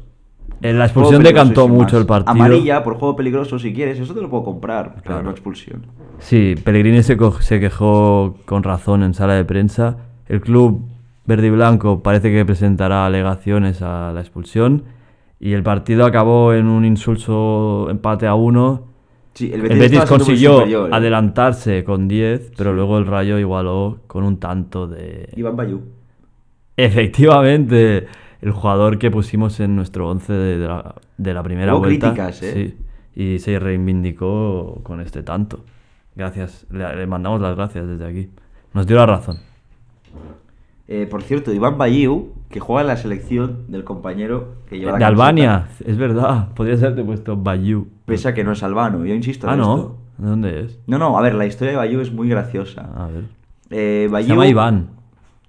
[0.61, 2.31] En la expulsión decantó mucho el partido.
[2.31, 5.23] Amarilla por juego peligroso si quieres, eso te lo puedo comprar, pero Claro.
[5.23, 5.87] no expulsión.
[6.19, 7.17] Sí, Pellegrini se,
[7.59, 9.97] quejó con razón en sala de prensa.
[10.27, 10.85] El club
[11.25, 14.83] verde y blanco parece que presentará alegaciones a la expulsión.
[15.39, 18.93] Y el partido acabó en un insulso empate a uno.
[19.33, 20.95] Sí, el El Betis, consiguió superior, eh.
[20.95, 25.29] adelantarse con 10, pero luego el Rayo igualó con un tanto de...
[25.35, 25.81] Iván Bayú.
[26.77, 28.07] Efectivamente,
[28.41, 32.07] el jugador que pusimos en nuestro 11 de, de la, de la primera Hubo vuelta.
[32.09, 32.75] críticas, ¿eh?
[33.15, 35.63] Sí, y se reivindicó con este tanto.
[36.15, 38.29] Gracias, le, le mandamos las gracias desde aquí.
[38.73, 39.37] Nos dio la razón.
[40.87, 44.97] Eh, por cierto, Iván Bayú, que juega en la selección del compañero que lleva la
[44.97, 46.49] De Albania, es verdad.
[46.55, 47.87] Podrías haberte puesto Bayou.
[48.05, 49.47] Pese a que no es albano, yo insisto.
[49.49, 49.75] Ah, en no.
[49.75, 49.97] esto.
[50.17, 50.79] ¿De dónde es?
[50.85, 52.89] No, no, a ver, la historia de Bayú es muy graciosa.
[52.95, 53.23] A ver.
[53.69, 54.87] Eh, Se Bayú, llama Iván.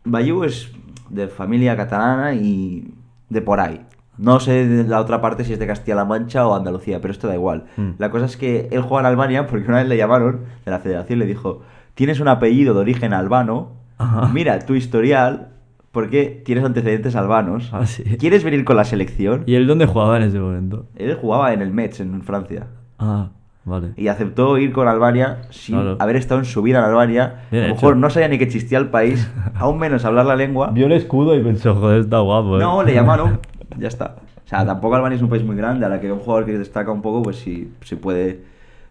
[0.04, 0.72] Bayú es
[1.10, 2.94] de familia catalana y
[3.28, 3.84] de por ahí.
[4.16, 7.26] No sé de la otra parte si es de Castilla-La Mancha o Andalucía, pero esto
[7.26, 7.64] da igual.
[7.76, 7.90] Mm.
[7.98, 10.78] La cosa es que él juega en Albania porque una vez le llamaron de la
[10.78, 11.62] federación y le dijo,
[11.94, 14.28] tienes un apellido de origen albano, Ajá.
[14.32, 15.48] mira tu historial
[15.90, 17.70] porque tienes antecedentes albanos.
[17.72, 18.02] Ah, sí.
[18.18, 19.42] ¿Quieres venir con la selección?
[19.46, 20.86] ¿Y él dónde jugaba en ese momento?
[20.96, 22.66] Él jugaba en el Metz, en Francia.
[22.98, 23.30] Ah,
[23.64, 23.88] vale.
[23.96, 25.96] Y aceptó ir con Albania sin Claro.
[26.00, 27.42] haber estado en su vida en Albania.
[27.50, 27.82] Bien a lo hecho.
[27.82, 30.70] mejor no sabía ni que existía el país, aún menos hablar la lengua.
[30.72, 32.60] Vio el escudo y pensó, joder, está guapo, ¿eh?
[32.60, 33.40] No, le llamaron,
[33.78, 34.16] ya está.
[34.44, 36.58] O sea, tampoco Albania es un país muy grande, a la que un jugador que
[36.58, 38.40] destaca un poco, pues sí, se puede...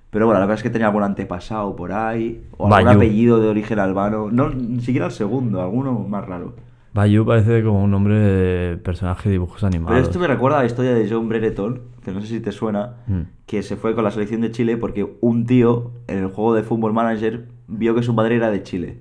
[0.10, 3.48] Pero bueno, la verdad es que tenía algún antepasado por ahí, o algún apellido de
[3.48, 6.54] origen albano, no, ni siquiera el segundo, alguno más raro.
[6.94, 9.96] Bayou parece como un nombre de personaje de dibujos animados.
[9.96, 12.52] Pero esto me recuerda a la historia de John Brereton, que no sé si te
[12.52, 13.22] suena, Mm.
[13.48, 16.64] que se fue con la selección de Chile porque un tío en el juego de
[16.64, 19.00] Fútbol Manager vio que su madre era de Chile.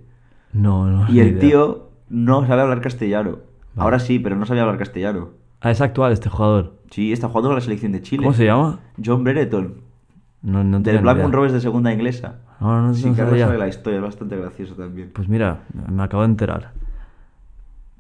[0.53, 1.07] No, no.
[1.13, 1.41] Y el idea.
[1.41, 3.31] tío no sabe hablar castellano.
[3.75, 3.85] Vale.
[3.85, 5.31] Ahora sí, pero no sabía hablar castellano.
[5.61, 6.75] Ah, es actual este jugador.
[6.91, 8.23] Sí, está jugando con la selección de Chile.
[8.23, 8.81] ¿Cómo se llama?
[9.05, 9.75] John Brereton,
[10.43, 11.37] No, no del ni Blackburn idea.
[11.37, 12.41] Rovers de segunda inglesa.
[12.61, 13.47] No, no, no sí, que sabía.
[13.47, 15.11] sabe la historia, es bastante gracioso también.
[15.13, 16.73] Pues mira, me acabo de enterar.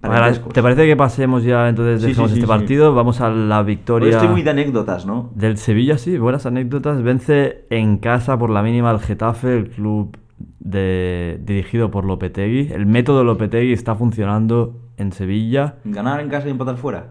[0.02, 0.52] Parentescos.
[0.52, 2.58] ¿Te parece que pasemos ya entonces Sí, dejemos sí, sí, este sí.
[2.58, 2.94] partido?
[2.94, 5.30] Vamos a la Hoy victoria estoy muy de anécdotas, ¿no?
[5.34, 7.02] del Sevilla, sí, buenas anécdotas.
[7.02, 10.16] Vence en casa por la mínima al Getafe, el club
[10.58, 12.72] de, dirigido por Lopetegui.
[12.72, 15.76] El método Lopetegui está funcionando en Sevilla.
[15.84, 17.06] Ganar en casa y empatar fuera.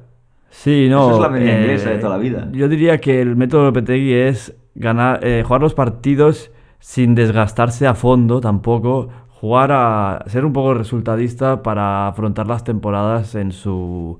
[0.50, 1.08] Sí, no.
[1.08, 2.50] Eso es la media inglesa de toda la vida.
[2.52, 7.88] Yo diría que el método de Lopetegui es ganar, eh, jugar los partidos sin desgastarse
[7.88, 9.10] a fondo tampoco.
[9.42, 14.20] Jugar a ser un poco resultadista para afrontar las temporadas en su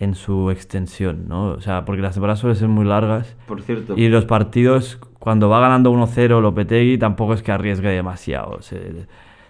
[0.00, 1.46] en su extensión, ¿no?
[1.50, 3.36] O sea, porque las temporadas suelen ser muy largas.
[3.46, 8.62] Por cierto, Y los partidos, cuando va ganando 1-0 Lopetegui, tampoco es que arriesgue demasiado.
[8.62, 9.06] Se,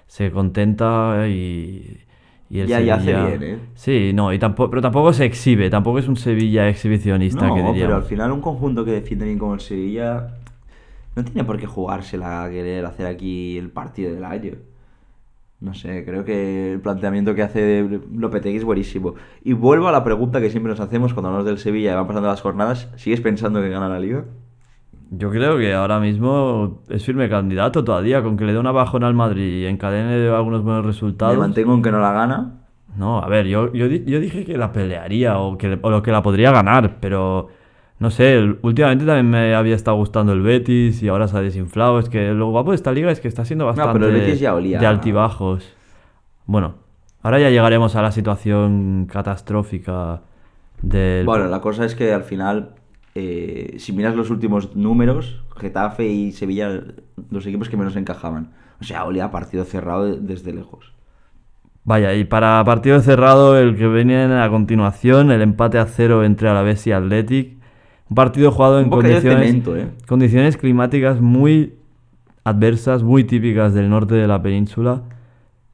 [0.07, 1.99] se contenta y,
[2.51, 3.59] y el Ya- ya hace Sevilla- bien, ¿eh?
[3.75, 7.61] Sí, no, y tampoco, pero tampoco se exhibe, tampoco es un Sevilla exhibicionista no, que
[7.61, 8.07] pero al diríamos.
[8.09, 10.35] final un conjunto que defiende bien como el Sevilla
[11.17, 14.53] no tiene por qué jugársela a querer hacer aquí el partido del año.
[15.61, 19.15] No sé, creo que el planteamiento que hace Lopetegui es buenísimo.
[19.43, 22.07] Y vuelvo a la pregunta que siempre nos hacemos cuando hablamos del Sevilla y van
[22.07, 22.89] pasando las jornadas.
[22.97, 24.25] ¿Sigues pensando que gana la liga?
[25.11, 29.09] Yo creo que ahora mismo es firme candidato todavía, con que le dé una bajona
[29.09, 31.35] al Madrid y encadene algunos buenos resultados.
[31.35, 32.53] Me mantengo en que no la gana.
[32.97, 36.23] No, a ver, yo, yo, yo dije que la pelearía o que, o que la
[36.23, 37.49] podría ganar, pero
[38.01, 41.99] no sé, últimamente también me había estado gustando el Betis y ahora se ha desinflado.
[41.99, 44.41] Es que lo guapo de esta liga es que está siendo bastante pero el Betis
[44.41, 44.79] ya olía.
[44.79, 45.69] de altibajos.
[46.47, 46.77] Bueno,
[47.23, 50.23] ahora ya llegaremos a la situación catastrófica
[50.83, 51.27] del...
[51.27, 52.71] Bueno, la cosa es que al final,
[53.15, 56.81] eh, si miras los últimos números, Getafe y Sevilla,
[57.31, 58.53] los equipos que menos encajaban.
[58.81, 60.93] O sea, olía a partido cerrado de- desde lejos.
[61.83, 66.49] Vaya, y para partido cerrado, el que viene a continuación, el empate a cero entre
[66.49, 67.58] Alavés y Athletic.
[68.11, 69.89] Un partido jugado en condiciones, cemento, ¿eh?
[70.07, 71.75] condiciones climáticas muy
[72.45, 75.03] adversas, muy típicas del norte de la península.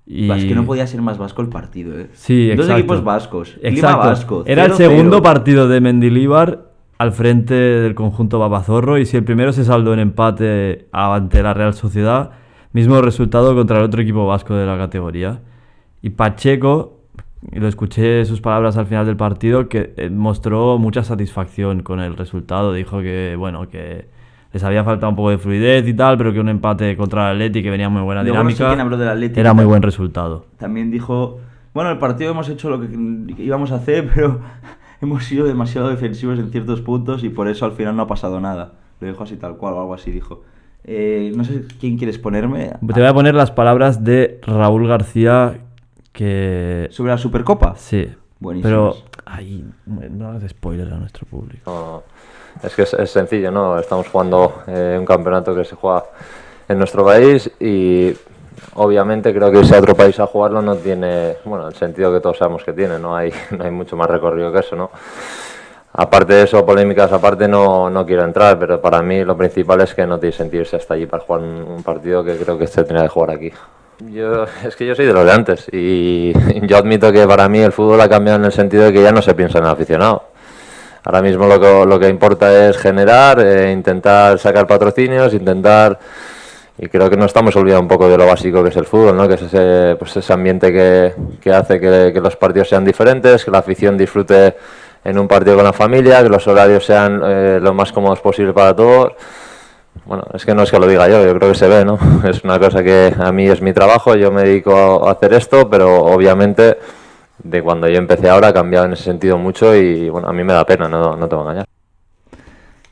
[0.07, 0.31] Y...
[0.31, 2.09] Es que no podía ser más vasco el partido, ¿eh?
[2.12, 2.79] Sí, Dos exacto.
[2.79, 4.07] equipos vascos, clima Exacto.
[4.07, 4.44] vasco.
[4.47, 4.77] Era el 0-0.
[4.77, 9.92] segundo partido de Mendilíbar al frente del conjunto Babazorro y si el primero se saldó
[9.94, 12.31] en empate ante la Real Sociedad,
[12.73, 15.40] mismo resultado contra el otro equipo vasco de la categoría.
[16.03, 17.04] Y Pacheco,
[17.53, 22.01] y lo escuché sus palabras al final del partido, que eh, mostró mucha satisfacción con
[22.01, 22.73] el resultado.
[22.73, 24.09] Dijo que, bueno, que
[24.53, 27.37] les había faltado un poco de fluidez y tal, pero que un empate contra el
[27.37, 29.41] Atleti, que venía muy buena Luego no sé dinámica, quién habló del Atleti.
[29.41, 30.47] era muy buen resultado.
[30.59, 31.41] También dijo,
[31.75, 32.89] bueno, el partido hemos hecho lo que
[33.43, 34.41] íbamos a hacer, pero
[35.03, 38.41] hemos sido demasiado defensivos en ciertos puntos y por eso al final no ha pasado
[38.41, 38.75] nada.
[39.01, 40.43] Lo dijo así tal cual o algo así dijo.
[40.85, 42.73] Eh, no sé quién quieres ponerme.
[42.81, 45.63] Te voy a poner las palabras de Raúl García
[46.14, 46.88] que...
[46.90, 47.74] Sobre la Supercopa.
[47.77, 48.11] Sí.
[48.40, 48.70] Buenísimas.
[48.70, 49.14] Pero...
[49.27, 51.70] Ay, no hagas spoilers a nuestro público.
[51.70, 52.03] No,
[52.62, 53.79] es que es, es sencillo, ¿no?
[53.79, 56.05] Estamos jugando eh, un campeonato que se juega
[56.68, 58.14] en nuestro país y
[58.74, 62.20] obviamente creo que irse a otro país a jugarlo no tiene, bueno, el sentido que
[62.20, 64.90] todos sabemos que tiene, no hay, no hay mucho más recorrido que eso, ¿no?
[65.94, 69.94] Aparte de eso, polémicas aparte, no, no quiero entrar, pero para mí lo principal es
[69.94, 72.66] que no tiene sentido irse hasta allí para jugar un, un partido que creo que
[72.66, 73.53] se tenía que jugar aquí.
[74.11, 76.33] Yo, es que yo soy de los de antes y
[76.67, 79.12] yo admito que para mí el fútbol ha cambiado en el sentido de que ya
[79.12, 80.25] no se piensa en el aficionado.
[81.05, 85.99] Ahora mismo lo que, lo que importa es generar, eh, intentar sacar patrocinios, intentar...
[86.77, 89.17] Y creo que nos estamos olvidando un poco de lo básico que es el fútbol,
[89.17, 89.29] ¿no?
[89.29, 93.45] que es ese, pues ese ambiente que, que hace que, que los partidos sean diferentes,
[93.45, 94.57] que la afición disfrute
[95.05, 98.53] en un partido con la familia, que los horarios sean eh, lo más cómodos posible
[98.53, 99.12] para todos.
[100.07, 101.99] Bueno, es que no es que lo diga yo, yo creo que se ve, ¿no?
[102.29, 105.69] Es una cosa que a mí es mi trabajo, yo me dedico a hacer esto,
[105.71, 106.77] pero obviamente
[107.43, 110.45] de cuando yo empecé ahora ha cambiado en ese sentido mucho y bueno, a mí
[110.45, 111.67] me da pena, no, no te voy a engañar.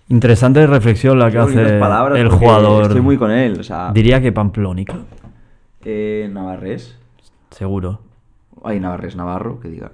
[0.08, 2.82] Interesante reflexión la que Qué hace palabras, el jugador.
[2.82, 3.58] Estoy muy con él.
[3.60, 4.96] O sea, Diría que Pamplónica,
[5.84, 6.98] eh, Navarrés.
[7.50, 8.00] seguro.
[8.62, 9.92] Ay, Navarrés, Navarro, que diga.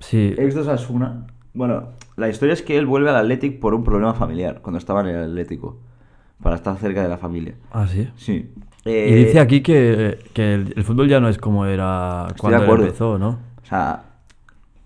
[0.00, 1.26] Sí, Ex de Osasuna.
[1.52, 5.00] Bueno, la historia es que él vuelve al Athletic por un problema familiar, cuando estaba
[5.02, 5.76] en el Atlético.
[6.44, 7.54] Para estar cerca de la familia.
[7.72, 8.08] ah, sí.
[8.16, 8.52] Sí.
[8.84, 12.58] Y Eh, dice aquí que, que el, el fútbol ya no es como era cuando
[12.58, 12.84] de él acuerdo.
[12.84, 13.38] empezó, ¿no?
[13.62, 14.04] O sea,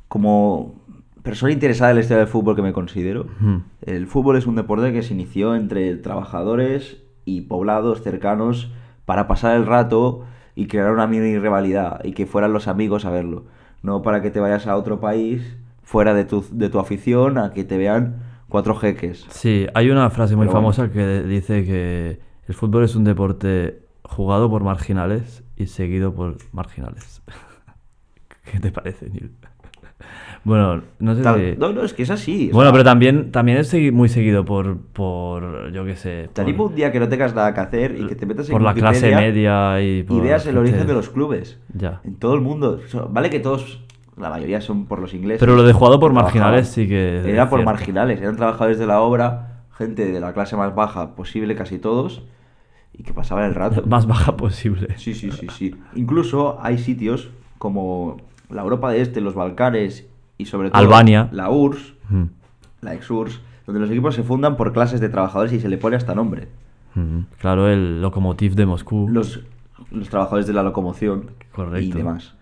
[0.09, 0.77] como
[1.23, 3.27] persona interesada en la historia del fútbol que me considero,
[3.83, 8.71] el fútbol es un deporte que se inició entre trabajadores y poblados cercanos
[9.05, 13.11] para pasar el rato y crear una mini rivalidad y que fueran los amigos a
[13.11, 13.45] verlo.
[13.83, 17.53] No para que te vayas a otro país fuera de tu, de tu afición a
[17.53, 19.27] que te vean cuatro jeques.
[19.31, 20.73] Sí, hay una frase muy Pero bueno.
[20.73, 26.37] famosa que dice que el fútbol es un deporte jugado por marginales y seguido por
[26.53, 27.23] marginales.
[28.51, 29.33] ¿Qué te parece, Neil?
[30.45, 31.59] Bueno, no sé Tal- si...
[31.61, 32.49] No, no, es que es así.
[32.51, 36.23] o Bueno, sea, pero también, también es segui- muy seguido por, por yo qué sé,
[36.33, 38.49] Te por, animo un día que no tengas nada que hacer y que te metas
[38.49, 41.59] en por la clase media y por y veas el origen de los clubes.
[41.75, 42.01] Ya.
[42.05, 42.81] En todo el mundo.
[43.11, 43.85] Vale que todos,
[44.19, 45.41] la mayoría son por los ingleses.
[45.41, 47.71] Pero lo de jugado por marginales sí que Era por cierto.
[47.71, 52.23] marginales, eran trabajadores de la obra, gente de la clase más baja posible, casi todos,
[52.93, 53.83] y que pasaban el rato.
[53.87, 54.89] Más baja posible.
[54.97, 55.75] Sí, sí, sí, sí.
[55.95, 58.17] Incluso hay sitios como
[58.51, 61.29] la Europa de Este, los Balcanes y sobre todo Albania.
[61.33, 62.25] la URSS, Mm,
[62.81, 65.95] la ex-URSS, donde los equipos se fundan por clases de trabajadores y se le pone
[65.97, 66.49] hasta nombre.
[66.95, 67.19] mm.
[67.39, 69.07] Claro, el Lokomotiv de Moscú.
[69.11, 69.41] Los,
[69.91, 71.87] los trabajadores de la locomoción Correcto.
[71.87, 72.35] y demás.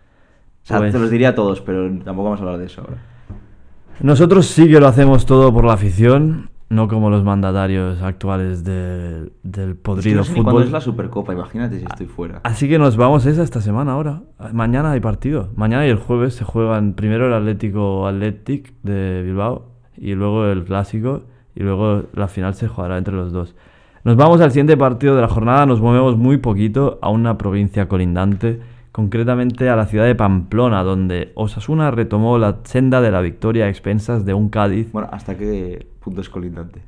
[0.67, 2.81] O sea, Pues- te los diría a todos, pero tampoco vamos a hablar de eso
[2.81, 2.97] ahora.
[4.01, 9.31] Nosotros sí que lo hacemos todo por la afición, no como los mandatarios actuales de-
[9.45, 10.63] del Es que podrido no sé ni cuándo fútbol.
[10.65, 12.41] es la Supercopa, imagínate si estoy fuera.
[12.43, 14.23] Así que nos vamos esa esta semana ahora.
[14.53, 15.51] Mañana hay partido.
[15.55, 20.65] Mañana y el jueves se juegan primero el Atlético Athletic de Bilbao y luego el
[20.65, 21.23] clásico
[21.55, 23.55] y luego la final se jugará entre los dos.
[24.03, 27.89] Nos vamos al siguiente partido de la jornada, nos movemos muy poquito a una provincia
[27.89, 28.61] colindante,
[29.01, 33.69] concretamente a la ciudad de Pamplona, donde Osasuna retomó la senda de la victoria a
[33.69, 34.91] expensas de un Cádiz.
[34.91, 36.81] Bueno, ¿hasta qué punto es colindante?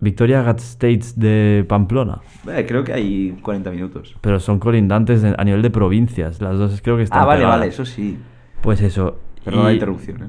[0.00, 2.18] Victoria Gasteiz de Pamplona.
[2.46, 4.14] Eh, creo que hay 40 minutos.
[4.20, 6.42] Pero son colindantes de- a nivel de provincias.
[6.42, 7.58] Las dos creo que están Ah, vale, pegadas.
[7.60, 8.18] vale, eso sí.
[8.60, 9.16] Pues eso.
[9.42, 10.28] Perdón la interrupción, ¿eh?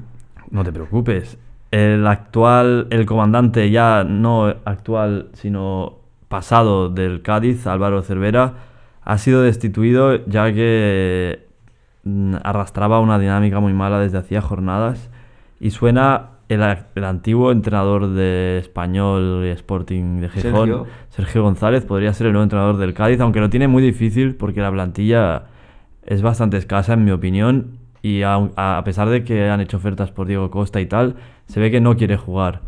[0.50, 1.36] No te preocupes.
[1.70, 5.96] El actual, el comandante ya no actual, sino
[6.28, 8.54] pasado del Cádiz, Álvaro Cervera,
[9.06, 11.46] ha sido destituido ya que
[12.02, 15.08] mm, arrastraba una dinámica muy mala desde hacía jornadas
[15.60, 16.62] y suena el,
[17.04, 20.86] antiguo entrenador de Español y Sporting de Gijón, Sergio.
[21.10, 24.60] Sergio González, podría ser el nuevo entrenador del Cádiz, aunque lo tiene muy difícil porque
[24.60, 25.44] la plantilla
[26.04, 30.26] es bastante escasa en mi opinión y a pesar de que han hecho ofertas por
[30.26, 31.14] Diego Costa y tal,
[31.46, 32.62] se ve que no quiere jugar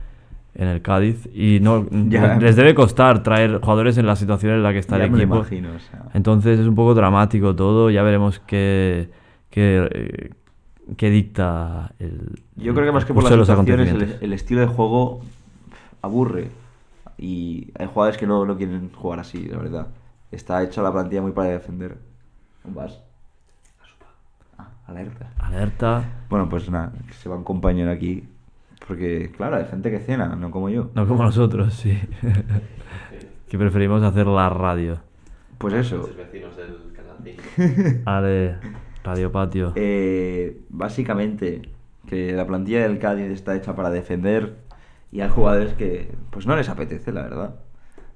[0.59, 2.37] en el Cádiz y no Ya.
[2.37, 5.37] les debe costar traer jugadores en la situación en la que está el equipo.
[5.37, 6.07] imagino, o sea.
[6.13, 9.09] Entonces es un poco dramático todo, ya veremos qué,
[9.51, 10.31] qué, eh,
[10.97, 15.21] qué dicta el Yo creo que más que por las situaciones, el, estilo de juego
[16.03, 16.51] aburre.
[17.17, 19.89] Y hay jugadores que no, no quieren jugar así, la verdad.
[20.31, 21.99] Está hecha la plantilla muy para defender.
[22.65, 23.01] ¿Vas?
[24.57, 25.33] Ah, alerta.
[25.39, 26.05] Alerta.
[26.29, 28.29] Bueno, pues nada, que se va un compañero aquí.
[28.89, 30.91] Porque, claro, hay gente que cena, no como yo.
[30.95, 31.97] No como nosotros, sí.
[33.49, 34.99] que preferimos hacer la radio.
[35.59, 35.99] Pues eso.
[35.99, 38.03] Los vecinos del canal 5.
[38.07, 38.57] Ale,
[39.05, 39.73] Radio Patio.
[39.77, 41.69] Eh, básicamente,
[42.07, 44.57] que la plantilla del Cádiz está hecha para defender
[45.13, 47.57] y hay jugadores que pues no les apetece, la verdad.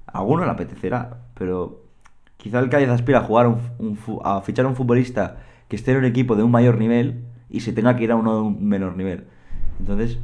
[0.07, 1.83] A alguno le apetecerá, pero
[2.37, 5.91] quizá el Cádiz aspira a jugar un, un a fichar a un futbolista que esté
[5.91, 8.41] en un equipo de un mayor nivel y se tenga que ir a uno de
[8.41, 9.25] un menor nivel.
[9.79, 10.17] Entonces,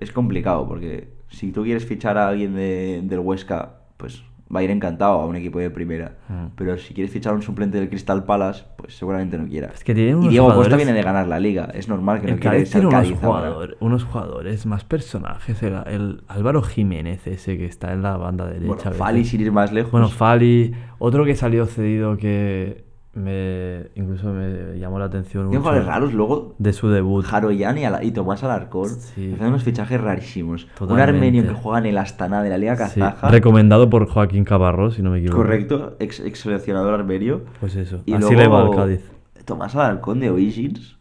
[0.00, 4.22] es complicado porque si tú quieres fichar a alguien de- del Huesca, pues
[4.54, 6.16] va a ir encantado a un equipo de primera.
[6.28, 6.46] Mm.
[6.56, 9.68] Pero si quieres fichar a un suplente del Crystal Palace, pues seguramente no quiera.
[9.74, 11.68] Es que tiene Y unos Diego Costa jugadores- viene de ganar la liga.
[11.74, 15.62] Es normal que no quiera irse tiene unos, Cádiz jugador- unos jugadores más personajes.
[15.62, 18.66] El, el Álvaro Jiménez, ese que está en la banda derecha.
[18.88, 18.92] Bueno.
[18.92, 19.92] Fali sin ir más lejos.
[19.92, 20.74] Bueno, Fali.
[20.98, 25.60] Otro que salió cedido que me incluso me llamó la atención Tiene mucho.
[25.60, 26.12] jugadores raros.
[26.12, 27.24] Luego, De su debut.
[27.24, 28.90] Jaroyan y, Ala- y Tomás Alarcón.
[28.90, 29.32] Sí.
[29.34, 30.68] Hacen unos fichajes rarísimos.
[30.80, 33.28] Un armenio que juega en el Astana de la Liga Sí, Kazaja.
[33.30, 35.38] recomendado por Joaquín Cabarro, si no me equivoco.
[35.38, 37.42] Correcto, ex, ex seleccionador armenio.
[37.60, 38.02] Pues eso.
[38.06, 39.10] Y Así luego, le va al Cádiz.
[39.44, 40.96] Tomás Alarcón de Origins.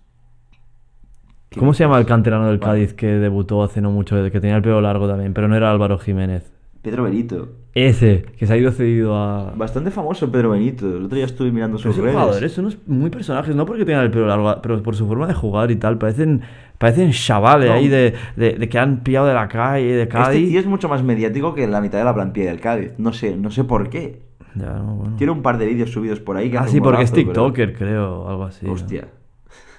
[1.50, 2.60] ¿Qué ¿Cómo se llama el canterano del.
[2.60, 5.72] Cádiz que debutó hace no mucho, que tenía el pelo largo también, pero no era
[5.72, 6.52] Álvaro Jiménez?
[6.82, 7.50] Pedro Benito.
[7.74, 9.52] Ese, que se ha ido cedido a...
[9.56, 10.88] Bastante famoso Pedro Benito.
[10.98, 12.16] El otro día estuve mirando Pero sus redes.
[12.16, 15.28] jugadores, son unos muy personajes, no porque tengan el pelo largo, pero por su forma
[15.28, 15.98] de jugar y tal.
[16.00, 16.42] Parecen,
[16.80, 17.76] parecen chavales No.
[17.76, 20.50] ahí de, de- de que han pillado de la calle, de Este Cádiz.
[20.50, 22.94] tío es mucho más mediático que la mitad de la plantilla del Cádiz.
[22.98, 24.22] No sé, no sé por qué.
[24.56, 25.16] Ya, no, bueno.
[25.18, 27.28] Tiene un par de vídeos subidos por ahí que Ah, sí, porque es golazo, pero-
[27.28, 28.66] TikToker, creo, algo así.
[28.66, 28.72] ¿no?
[28.72, 29.08] Hostia.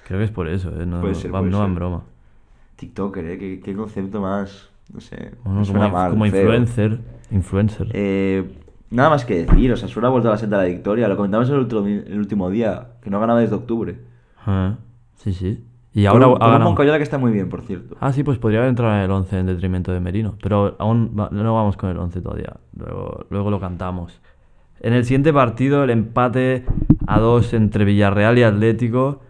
[0.07, 1.75] Creo que es por eso, eh, no, Puede ser, va, puede no va en ser.
[1.75, 2.03] broma.
[2.77, 3.37] TikToker, ¿eh?
[3.37, 4.69] ¿Qué, qué concepto más.
[4.93, 5.33] No sé.
[5.43, 6.41] Bueno, me como, suena inf- mal, como feo.
[6.41, 6.99] influencer.
[7.31, 7.87] Influencer.
[7.93, 8.55] Eh,
[8.89, 11.07] nada más que decir, o sea, suena vuelto a la senda de la victoria.
[11.07, 13.99] Lo comentamos el último, el último día, que no ganaba desde octubre.
[14.45, 14.75] Ah,
[15.15, 15.63] sí, sí.
[15.93, 16.69] Y ahora Con ha con ganado.
[16.69, 17.97] Moncayola que está muy bien, por cierto.
[17.99, 20.35] Ah, sí, pues podría haber entrado en el 11 en detrimento de Merino.
[20.41, 22.57] Pero aún va- no vamos con el 11 todavía.
[22.77, 24.21] Luego, luego lo cantamos.
[24.81, 26.63] En el siguiente partido, el empate
[27.07, 29.21] a dos entre Villarreal y Atlético.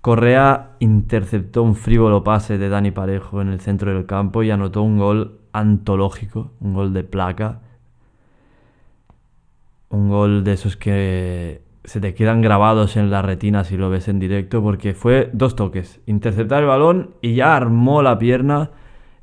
[0.00, 4.82] Correa interceptó un frívolo pase de Dani Parejo en el centro del campo y anotó
[4.82, 7.60] un gol antológico, un gol de placa.
[9.90, 14.08] Un gol de esos que se te quedan grabados en la retina si lo ves
[14.08, 16.00] en directo, porque fue dos toques.
[16.06, 18.70] Interceptar el balón y ya armó la pierna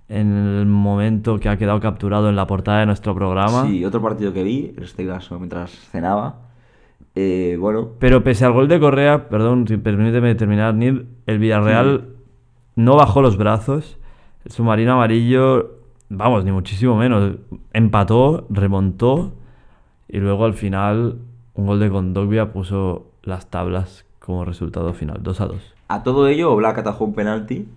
[0.10, 3.66] en el momento que ha quedado capturado en la portada de nuestro programa.
[3.66, 6.47] Sí, otro partido que vi, este caso mientras cenaba.
[7.20, 12.10] Eh, bueno, Pero pese al gol de Correa, perdón, si permíteme terminar, Nil, el Villarreal
[12.76, 13.98] no bajó los brazos.
[14.46, 15.78] El submarino amarillo,
[16.10, 17.38] vamos, ni muchísimo menos.
[17.74, 19.34] Empató, remontó
[20.08, 21.18] y luego al final
[21.56, 25.76] un gol de Condogbia puso las tablas como resultado final, 2 a 2.
[25.88, 27.68] a todo ello, Black atajó un penalti.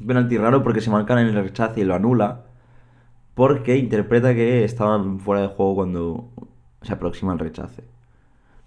[0.00, 2.44] Un penalti raro porque se marcan en el rechace y lo anula.
[3.34, 6.30] Porque interpreta que estaban fuera de juego cuando
[6.80, 7.91] se aproxima el rechace.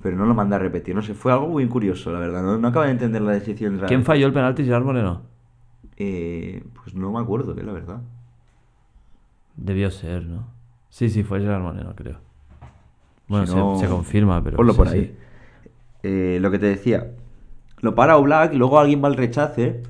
[0.05, 0.93] Pero no lo manda a repetir.
[0.93, 2.43] No sé, fue algo muy curioso, la verdad.
[2.43, 3.81] No, no acabo de entender la decisión.
[3.87, 5.23] ¿Quién falló el penalti, Gerard Moreno?
[5.97, 8.01] Eh, pues no me acuerdo, eh, la verdad.
[9.55, 10.45] Debió ser, ¿no?
[10.91, 12.19] Sí, sí, fue Gerard Moreno, creo.
[13.27, 14.57] Bueno, Si se- no, se, confirma, pero.
[14.57, 14.95] Ponlo sí, por sí.
[14.95, 15.17] ahí.
[16.03, 17.07] Eh, lo que te decía.
[17.81, 19.81] Lo para Oblak y luego alguien va al rechace.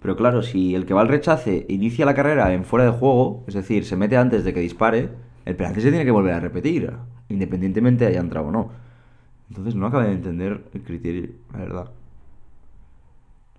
[0.00, 3.42] Pero claro, si el que va al rechace inicia la carrera en fuera de juego,
[3.48, 5.08] es decir, se mete antes de que dispare,
[5.44, 6.92] el penalti se tiene que volver a repetir,
[7.28, 8.89] independientemente haya entrado o no.
[9.50, 11.90] Entonces no acabo de entender el criterio, la verdad.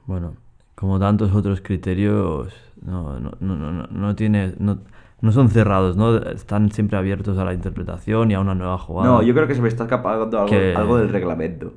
[0.06, 0.34] Bueno,
[0.76, 4.80] como tantos otros criterios, no, no, no, no, no- tiene, no,
[5.22, 6.16] no son cerrados, ¿no?
[6.18, 9.10] Están siempre abiertos a la interpretación y a una nueva jugada.
[9.10, 11.74] No, yo creo que se me está escapando algo, Que- algo del reglamento.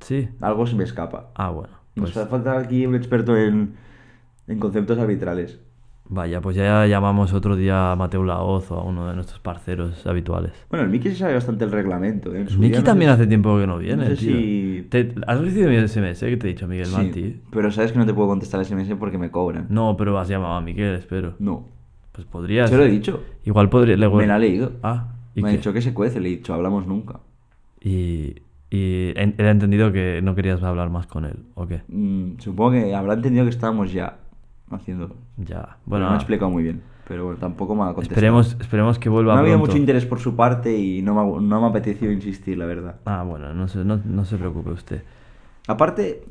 [0.00, 0.28] Sí.
[0.40, 1.30] Algo se me escapa.
[1.34, 1.72] Ah, bueno.
[1.94, 3.74] Nos Pues, hace falta aquí un experto en,
[4.48, 5.60] en conceptos arbitrales.
[6.14, 10.06] Vaya, pues ya llamamos otro día a Mateo Laoz o a uno de nuestros parceros
[10.06, 10.52] habituales.
[10.70, 12.34] Bueno, el Miki se sabe bastante el reglamento.
[12.34, 12.46] ¿eh?
[12.58, 14.36] Miki no también sé- hace tiempo que no viene, sé tío.
[14.36, 17.40] si- Te- ¿Has recibido mi SMS que te he dicho, Miguel Sí, Martí?
[17.50, 19.66] pero sabes que no te puedo contestar SMS porque me cobran.
[19.70, 21.34] No, pero has llamado a Miguel, espero.
[21.38, 21.66] No.
[22.12, 22.68] Pues podrías.
[22.68, 23.22] Se lo he dicho.
[23.44, 23.96] Igual podría.
[23.96, 24.72] le- Me la ha leído.
[24.82, 27.20] Ah, ¿y me ha dicho que se cuece, le he dicho, hablamos nunca.
[27.80, 28.34] Y,
[28.70, 31.80] y ha entendido que no querías hablar más con él, ¿o qué?
[31.88, 34.18] Mm, supongo que habrá entendido que estábamos ya
[34.76, 35.14] haciéndolo.
[35.36, 35.76] Ya.
[35.86, 38.14] Bueno, no me ha explicado muy bien, pero bueno, tampoco me ha contestado.
[38.14, 39.72] esperemos, esperemos que vuelva No ha habido pronto.
[39.72, 42.66] mucho interés por su parte y no me, ha, no me ha apetecido insistir, la
[42.66, 42.96] verdad.
[43.04, 45.02] Ah, bueno, no se, no, no se preocupe usted.
[45.68, 46.24] Aparte,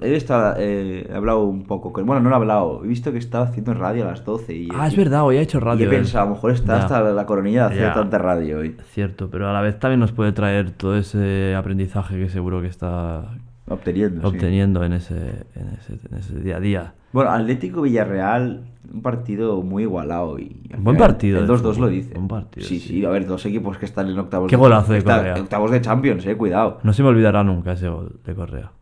[0.00, 2.04] él está, eh, he hablado un poco con...
[2.06, 2.84] Bueno, no lo he hablado.
[2.84, 4.68] He visto que estaba haciendo radio a las 12 y...
[4.74, 5.84] Ah, es verdad, hoy ha hecho radio.
[5.84, 6.82] Y he pensado, a lo mejor está Ya.
[6.84, 7.94] hasta la coronilla de hacer Ya.
[7.94, 8.76] tanta radio hoy.
[8.92, 12.66] Cierto, pero a la vez también nos puede traer todo ese aprendizaje que seguro que
[12.68, 13.28] está
[13.68, 14.26] Obteniendo, sí.
[14.36, 15.14] obteniendo en, ese,
[15.54, 16.94] en, ese, en ese día a día.
[17.12, 20.38] Bueno, Atlético Villarreal, un partido muy igualado.
[20.38, 22.14] Y Buen partido El de 2-2 fútbol, lo dice.
[22.14, 22.88] buen partido, Sí, sí.
[22.88, 25.34] sí, a ver, dos equipos que están en octavos Qué golazo de está- Correa.
[25.42, 26.78] Octavos de Champions, eh, cuidado.
[26.82, 28.72] No se me olvidará nunca ese gol de Correa.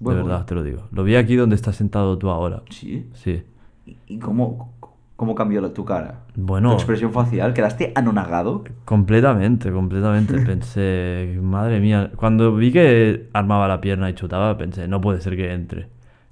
[0.00, 0.82] De verdad, te lo digo.
[0.92, 2.62] Lo vi aquí donde estás sentado tú ahora.
[2.70, 3.06] Sí.
[3.14, 3.42] Sí.
[3.86, 4.74] ¿Y- ¿Y cómo,
[5.16, 6.20] cómo cambió la- tu cara?
[6.36, 6.68] Bueno.
[6.70, 8.62] Tu expresión facial, ¿quedaste anonagado?
[8.84, 10.34] Completamente, completamente.
[10.46, 15.34] Pensé, madre mía, cuando vi que armaba la pierna y chutaba, pensé, no puede ser
[15.36, 15.88] que entre.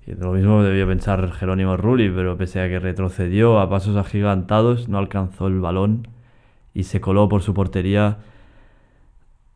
[0.06, 4.98] Lo mismo debió pensar Jerónimo Rulli, pero pese a que retrocedió a pasos agigantados, no
[4.98, 6.06] alcanzó el balón
[6.74, 8.18] y se coló por su portería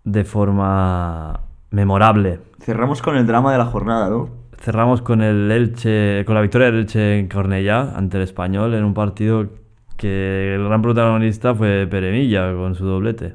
[0.02, 1.40] de forma
[1.70, 2.40] memorable.
[2.58, 4.28] Cerramos con el drama de la jornada, ¿no?
[4.58, 8.84] Cerramos con el Elche, con la victoria del Elche en Cornellá ante el Español en
[8.84, 9.48] un partido
[9.96, 13.34] que el gran protagonista fue Peremilla con su doblete.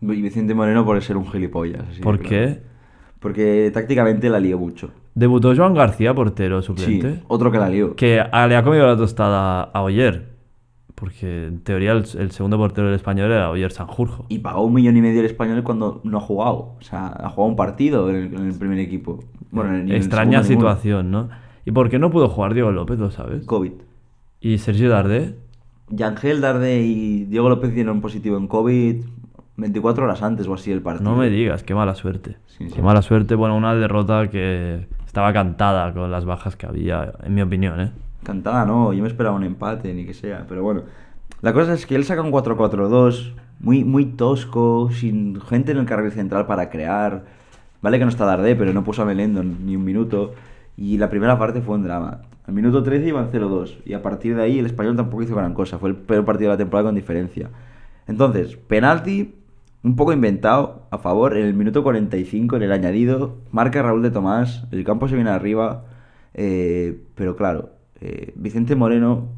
[0.00, 1.82] Y Vicente Moreno por ser un gilipollas.
[1.88, 2.28] así ¿Por claro.
[2.28, 2.62] qué?
[3.20, 4.90] Porque tácticamente la lió mucho.
[5.14, 7.94] Debutó Joan García, portero Sí, suplente, otro que la lió.
[7.94, 10.30] que a- le ha comido la tostada a Oyer,
[10.96, 14.26] porque en teoría el, el segundo portero del español era Oyer Sanjurjo.
[14.28, 16.74] Y pagó un millón y medio el español cuando no ha jugado.
[16.78, 19.20] O sea, ha jugado un partido en el, en el primer equipo.
[19.50, 20.48] Bueno, en el, en Extraña ninguno.
[20.68, 21.28] situación, ¿no?
[21.64, 23.46] ¿Y por qué no pudo jugar Diego López, lo sabes?
[23.46, 23.72] COVID.
[24.40, 25.36] ¿Y Sergio Dardé?
[25.90, 28.96] Yangel, Darde y Diego López dieron positivo en COVID
[29.56, 31.08] 24 horas antes o así el partido.
[31.08, 32.36] No me digas, qué mala suerte.
[32.46, 32.74] Sí, sí.
[32.74, 37.34] Qué mala suerte, bueno, una derrota que estaba cantada con las bajas que había, en
[37.34, 37.92] mi opinión, ¿eh?
[38.24, 40.44] Cantada no, yo me esperaba un empate, ni que sea.
[40.48, 40.82] Pero bueno,
[41.40, 45.86] la cosa es que él saca un 4-4-2, muy, muy tosco, sin gente en el
[45.86, 47.26] carril central para crear.
[47.80, 50.32] Vale que no está Dardé, pero no puso a Melendo ni un minuto.
[50.76, 52.22] Y la primera parte fue un drama.
[52.48, 53.82] Al minuto 13 iban 0-2.
[53.84, 55.78] Y a partir de ahí el español tampoco hizo gran cosa.
[55.78, 57.50] Fue el peor partido de la temporada con diferencia.
[58.08, 59.32] Entonces, penalti,
[59.84, 63.36] un poco inventado, a favor, en el minuto 45, en el añadido.
[63.52, 65.84] Marca Raúl de Tomás, el campo se viene arriba.
[66.32, 67.70] eh, pero claro,
[68.00, 69.28] eh, Vicente Moreno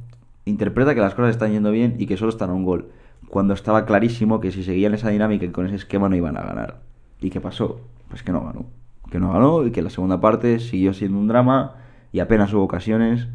[0.47, 2.91] interpreta que las cosas están yendo bien y que solo están a un gol.
[3.29, 6.43] Cuando estaba clarísimo que si seguían esa dinámica y con ese esquema no iban a
[6.43, 6.81] ganar.
[7.21, 7.81] ¿Y qué pasó?
[8.09, 8.67] Pues que no ganó.
[9.11, 11.75] Que no ganó y que la segunda parte siguió siendo un drama
[12.13, 13.27] y apenas hubo ocasiones.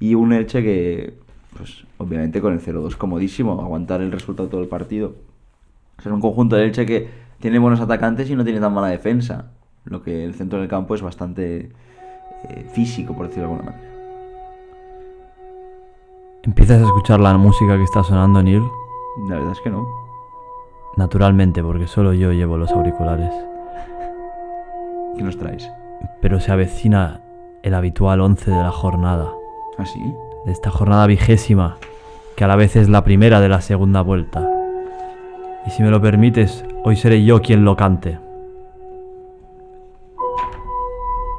[0.00, 1.14] Y un Elche que,
[1.56, 5.14] pues obviamente con el 0-2 comodísimo, aguantar el resultado todo el partido.
[5.98, 7.08] O sea, es un conjunto de Elche que
[7.40, 9.52] tiene buenos atacantes y no tiene tan mala defensa.
[9.84, 11.70] Lo que el centro del campo es bastante
[12.48, 13.92] eh, físico, por decirlo de alguna manera.
[16.42, 18.62] ¿Empiezas a escuchar la música que está sonando, Neil?
[19.28, 19.86] La verdad es que no.
[20.96, 23.32] Naturalmente, porque solo yo llevo los auriculares.
[25.16, 25.70] ¿Qué nos traes?
[26.20, 27.20] Pero se avecina
[27.62, 29.32] el habitual 11 de la jornada.
[29.78, 30.00] ¿Ah, sí?
[30.46, 31.76] de esta jornada vigésima,
[32.36, 34.48] que a la vez es la primera de la segunda vuelta.
[35.66, 38.18] Y si me lo permites, hoy seré yo quien lo cante.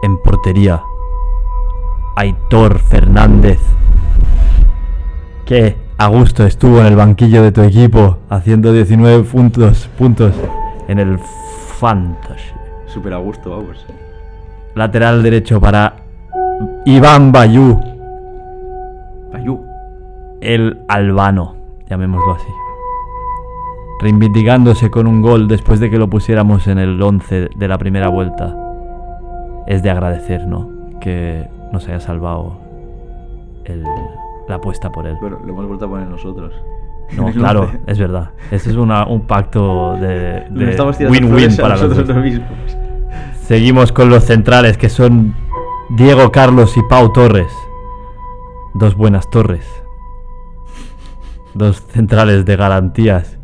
[0.04, 0.82] En portería,
[2.16, 3.60] Aitor Fernández,
[5.46, 10.34] que a gusto estuvo en el banquillo de tu equipo haciendo 19 puntos, puntos
[10.88, 11.18] en el
[11.80, 12.52] Fantasy.
[12.86, 13.86] Súper a gusto, vamos.
[14.76, 15.96] Lateral derecho para
[16.86, 17.80] Iván Bayú,
[19.34, 19.64] Ayú.
[20.42, 21.56] el albano,
[21.90, 22.67] llamémoslo así.
[24.00, 28.10] Reivindicándose con un gol después de que lo pusiéramos en el 11 de la primera
[28.10, 28.56] vuelta.
[29.66, 30.70] Es de agradecer, ¿no?
[31.02, 32.60] Que nos haya salvado
[33.66, 33.84] el-
[34.48, 35.16] la apuesta por él.
[35.20, 36.54] Bueno, lo hemos vuelto a poner nosotros.
[37.16, 38.30] No, claro, es verdad.
[38.52, 40.46] Eso es una- un pacto de
[41.10, 42.48] win-win para nosotros mismos.
[43.42, 45.34] Seguimos con los centrales que son
[45.90, 47.52] Diego Carlos y Pau Torres.
[48.76, 49.66] Dos buenas torres.
[51.54, 53.37] Dos centrales de garantías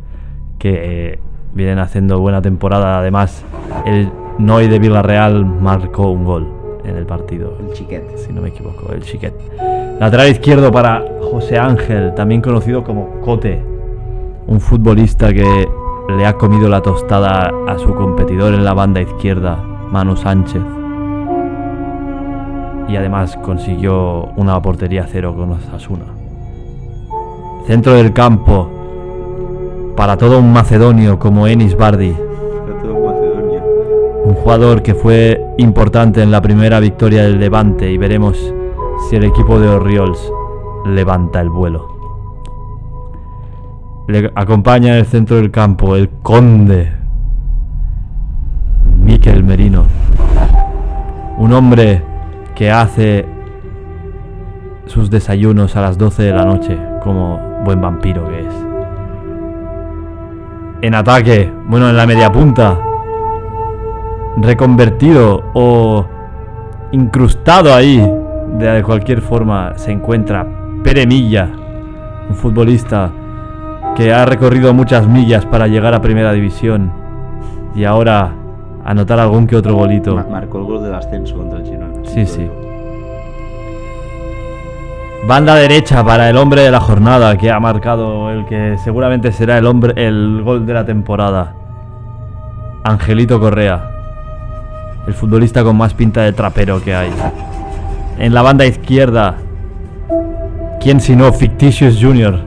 [0.63, 1.19] que eh,
[1.53, 2.97] vienen haciendo buena temporada.
[2.97, 3.43] Además,
[3.85, 4.09] el
[4.39, 6.47] Noi de Villarreal marcó un gol
[6.85, 7.57] en el partido.
[7.59, 8.17] El chiquete.
[8.17, 9.33] Si no me equivoco, el Chiquet.
[9.99, 13.61] Lateral izquierdo para José Ángel, también conocido como Cote.
[14.47, 15.67] Un futbolista que
[16.07, 19.57] le ha comido la tostada a su competidor en la banda izquierda,
[19.91, 20.61] Manu Sánchez.
[22.87, 26.05] Y además consiguió una portería cero con Osasuna.
[27.67, 28.82] Centro del campo
[29.95, 32.13] para todo un macedonio como Enis Bardi.
[32.81, 33.63] Todo Macedonia.
[34.25, 38.53] Un jugador que fue importante en la primera victoria del Levante y veremos
[39.09, 40.31] si el equipo de Oriols
[40.85, 41.93] levanta el vuelo.
[44.07, 46.91] Le acompaña en el centro del campo el conde
[49.03, 49.85] Miquel Merino.
[51.37, 52.01] Un hombre
[52.55, 53.25] que hace
[54.85, 58.72] sus desayunos a las 12 de la noche como buen vampiro que es.
[60.83, 62.77] En ataque, bueno, en la media punta,
[64.37, 66.05] reconvertido o
[66.91, 68.05] incrustado ahí
[68.57, 70.45] de cualquier forma se encuentra
[70.83, 71.49] Pere Milla,
[72.29, 73.09] un futbolista
[73.95, 76.91] que ha recorrido muchas millas para llegar a primera división
[77.75, 78.33] y ahora
[78.83, 80.15] anotar algún que otro golito.
[80.15, 81.93] Ma- Marcó el gol del ascenso contra el Girona.
[82.03, 82.49] Sí, sí.
[85.25, 89.57] Banda derecha para el hombre de la jornada que ha marcado el que seguramente será
[89.57, 91.55] el hombre el gol de la temporada.
[92.83, 93.89] Angelito Correa.
[95.07, 97.09] El futbolista con más pinta de trapero que hay.
[98.19, 99.35] En la banda izquierda.
[100.81, 101.31] ¿Quién si no?
[101.31, 102.39] Fictitious Junior.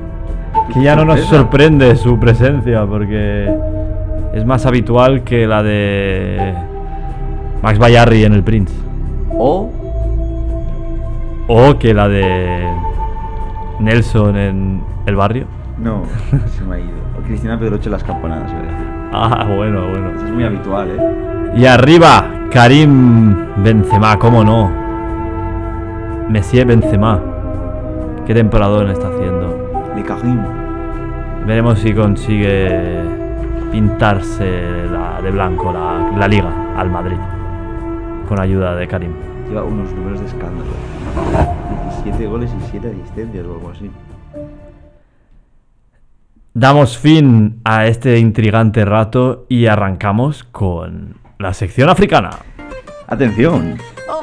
[0.74, 3.51] Que ya no nos sorprende su presencia porque
[4.35, 6.55] es más habitual que la de
[7.62, 8.74] Max Bayarri en el Prince.
[9.39, 9.70] O
[11.49, 12.66] O que la de
[13.78, 15.47] Nelson en el barrio.
[15.78, 16.03] No,
[16.57, 16.97] se me ha ido.
[17.18, 18.70] O Cristina Pedroche en las campanadas, decir.
[19.12, 20.11] Ah, bueno, bueno.
[20.16, 21.53] Eso es muy habitual, ¿eh?
[21.57, 24.70] Y arriba, Karim Benzema, ¿cómo no?
[26.28, 27.20] Messier Benzema.
[28.26, 29.92] Qué temporadón está haciendo.
[29.94, 30.40] Le Cajín.
[31.47, 33.05] Veremos si consigue
[33.70, 37.18] pintarse la de blanco la, la liga al Madrid.
[38.28, 39.36] Con ayuda de Karim.
[39.49, 40.70] Lleva unos números de escándalo.
[42.03, 43.90] 17 goles y 7 asistencias o algo así.
[46.55, 52.30] Damos fin a este intrigante rato y arrancamos con la sección africana.
[53.07, 53.78] Atención.
[54.09, 54.22] Oh,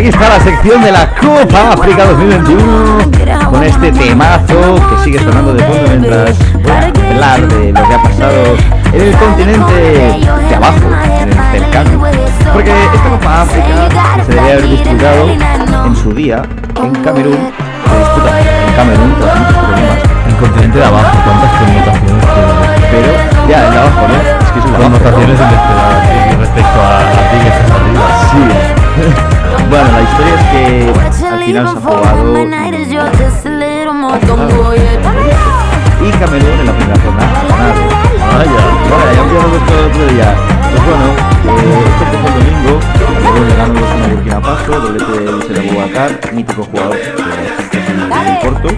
[0.00, 5.52] Aquí está la sección de la Copa África 2021 con este temazo que sigue sonando
[5.52, 8.56] de fondo mientras voy a hablar de lo que ha pasado
[8.94, 10.80] en el continente de abajo,
[11.20, 12.02] en el cercano.
[12.54, 15.28] Porque esta Copa África se debía haber disputado
[15.86, 16.42] en su día
[16.82, 19.98] en Camerún, se disputa en Camerún tras muchos problemas,
[20.28, 23.12] El continente de abajo, ¿cuántas connotaciones pero
[23.48, 24.14] ya el de abajo, ¿no?
[24.16, 24.82] Es que abajo.
[24.82, 28.06] Connotaciones inesperadas respecto a, a ti que estás arriba.
[28.32, 29.39] Sí.
[29.70, 32.20] Bueno, la historia es que al final se ha jugado
[36.02, 37.80] y Camerún en la primera jornada ha ganado.
[38.30, 38.62] Vaya.
[38.90, 40.28] Ya habíamos visto el otro día.
[40.70, 41.06] Pues bueno,
[41.44, 42.72] eh, esto empezó el domingo,
[43.22, 47.12] Camerún le ganó 2-1 a Burkina Faso, doblete de Luis Abubakar, mítico jugador de
[48.24, 48.68] del Porto.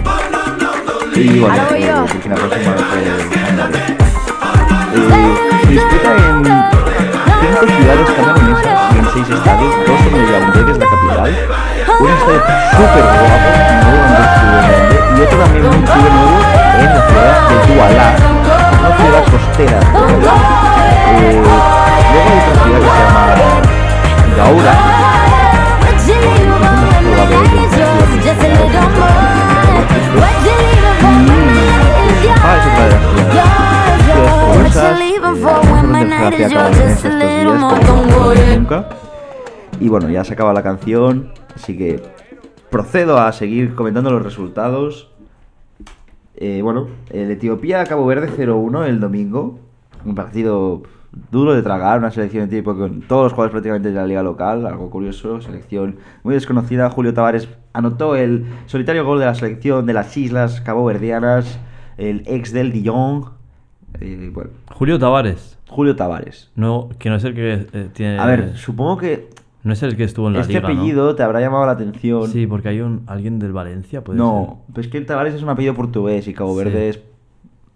[1.15, 2.63] Y bueno, eh, Burkina Faso el
[3.29, 3.75] ganador.
[4.95, 4.99] Eh,
[5.63, 6.43] se disputa en
[7.41, 8.42] cinco ciudades camerunesas
[10.71, 11.31] es la capital,
[12.71, 13.49] súper guapo,
[13.83, 16.37] en Occidente, y otro también muy chulo nuevo
[16.79, 17.55] en la ciudad de
[18.79, 19.79] una ciudad costera.
[21.13, 21.53] Eh, luego
[21.85, 22.03] hay
[22.39, 23.23] otra ciudad que se llama
[24.37, 24.73] Gaura,
[32.45, 33.53] Ah, es otra de las ciudades.
[34.03, 35.07] Ciudades famosas, eh,
[35.91, 38.77] de geografía acabamos en estos días, como no nunca.
[39.83, 42.01] Y bueno, ya se acaba la canción, así que
[42.69, 45.11] procedo a seguir comentando los resultados.
[46.37, 49.59] Eh, bueno, el Etiopía-Cabo Verde 0-1 el domingo.
[50.05, 50.83] Un partido
[51.31, 54.23] duro de tragar, una selección de tipo con todos los jugadores prácticamente de la liga
[54.23, 56.89] local, algo curioso, selección muy desconocida.
[56.89, 61.59] Julio Tavares anotó el solitario gol de la selección de las Islas Caboverdianas,
[61.97, 63.31] el ex del Dijon.
[63.99, 65.59] Eh, bueno, Julio Tavares.
[65.67, 66.51] Julio Tavares.
[66.55, 68.17] No, que no es el que eh, tiene.
[68.17, 70.67] A ver, supongo que No es el que estuvo en la este liga.
[70.67, 70.73] ¿no?
[70.73, 72.27] apellido te habrá llamado la atención.
[72.29, 75.41] Sí, porque hay un alguien del Valencia, puede No, pero es que el Tavares es
[75.43, 76.65] un apellido portugués y Cabo Sí.
[76.65, 76.99] Verde es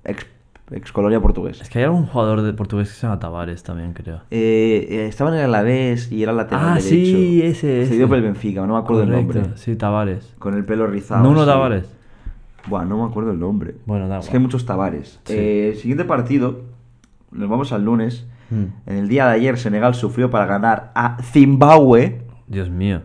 [0.03, 0.25] ex,
[0.71, 1.59] ex colonia portuguesa.
[1.59, 1.63] ser.
[1.63, 4.17] Es que hay algún jugador de portugués que se llama Tavares también, creo.
[4.31, 6.89] Eh, eh, estaba en el Alavés y era lateral Ah, derecho.
[6.89, 7.91] sí, ese, ese.
[7.91, 9.57] Cedido por el Benfica, no me acuerdo el Correcto, nombre.
[9.57, 10.33] Sí, Tavares.
[10.39, 11.23] Con el pelo rizado.
[11.23, 11.45] Nuno sí.
[11.45, 11.85] Tavares.
[12.67, 13.75] Buah, no me acuerdo el nombre.
[13.85, 14.31] Bueno, da Es igual.
[14.31, 15.19] que hay muchos Tavares.
[15.23, 15.33] Sí.
[15.37, 16.63] Eh, siguiente partido,
[17.31, 18.27] nos vamos al lunes.
[18.49, 18.63] Mm.
[18.85, 23.01] En el día de ayer Senegal sufrió para ganar a Zimbabue, Dios mío.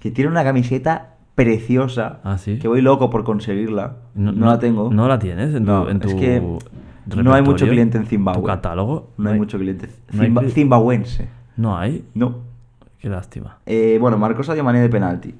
[0.00, 2.20] que tiene una camiseta preciosa.
[2.24, 2.58] Ah, ¿sí?
[2.58, 3.96] Que voy loco por conseguirla.
[4.14, 4.90] No, la tengo.
[4.92, 6.40] ¿No la tienes en tu, No, en tu es que
[7.22, 8.40] no hay mucho cliente en Zimbabue.
[8.42, 9.10] ¿Tu catálogo?
[9.18, 9.88] No hay mucho cliente.
[10.12, 11.28] hay Zimba- zimbabuense.
[11.56, 12.04] No hay.
[12.14, 12.38] No.
[12.98, 13.58] Qué lástima.
[13.66, 15.34] Eh, bueno, marcó Sadio Mané de penalti.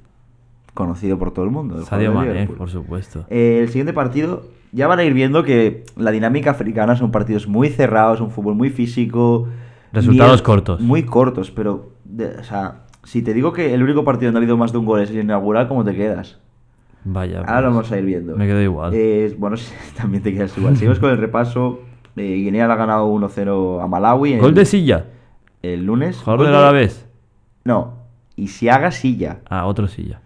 [0.73, 1.77] Conocido por todo el mundo.
[1.79, 3.25] el Sadio Mané, por supuesto.
[3.29, 4.43] Eh, el siguiente partido,
[4.75, 8.55] ya van a ir viendo que la dinámica africana son partidos muy cerrados, un fútbol
[8.55, 9.47] muy físico.
[9.93, 10.81] Resultados cortos.
[10.81, 14.41] Muy cortos, pero, de- o sea, si te digo que el único partido donde ha
[14.43, 16.37] habido más de un gol es el inaugural, ¿cómo te quedas?
[17.05, 17.39] Vaya.
[17.39, 18.35] Ahora lo pues, vamos a ir viendo.
[18.35, 18.91] Me quedo igual.
[18.93, 19.55] Eh, bueno,
[19.95, 20.75] también te quedas igual.
[20.75, 21.79] Seguimos con el repaso.
[22.17, 24.33] Eh, Guinea le ha ganado 1-0 a Malawi.
[24.33, 25.05] en- Gol de silla.
[25.61, 26.17] El lunes.
[26.17, 27.07] Jugador del de- Alavés.
[27.63, 27.93] No.
[28.35, 29.39] Y si haga silla.
[29.49, 30.19] Ah, otro silla.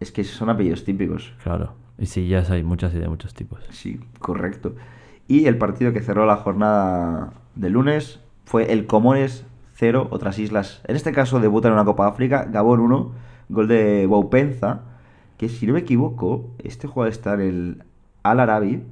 [0.00, 1.32] Es que son apellidos típicos.
[1.44, 1.74] Claro.
[2.02, 3.60] Y sillas hay muchas y de muchos tipos.
[3.70, 4.74] Sí, correcto.
[5.28, 10.82] Y el partido que cerró la jornada de lunes fue el Comores 0, otras islas.
[10.88, 13.12] En este caso debuta en una Copa África, Gabón 1,
[13.50, 14.80] gol de Boupenza,
[15.38, 17.82] que si no me equivoco, este jugador está en el
[18.24, 18.82] Al Arabi.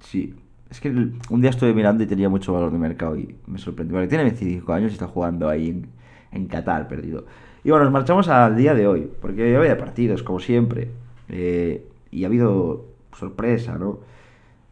[0.00, 0.36] Sí,
[0.70, 3.96] es que un día estuve mirando y tenía mucho valor de mercado y me sorprendió.
[3.96, 5.88] Porque tiene 25 años y está jugando ahí en,
[6.30, 7.26] en Qatar, perdido.
[7.64, 10.92] Y bueno, nos marchamos al día de hoy, porque hoy había partidos, como siempre.
[11.28, 13.98] Eh, y ha habido sorpresa, ¿no?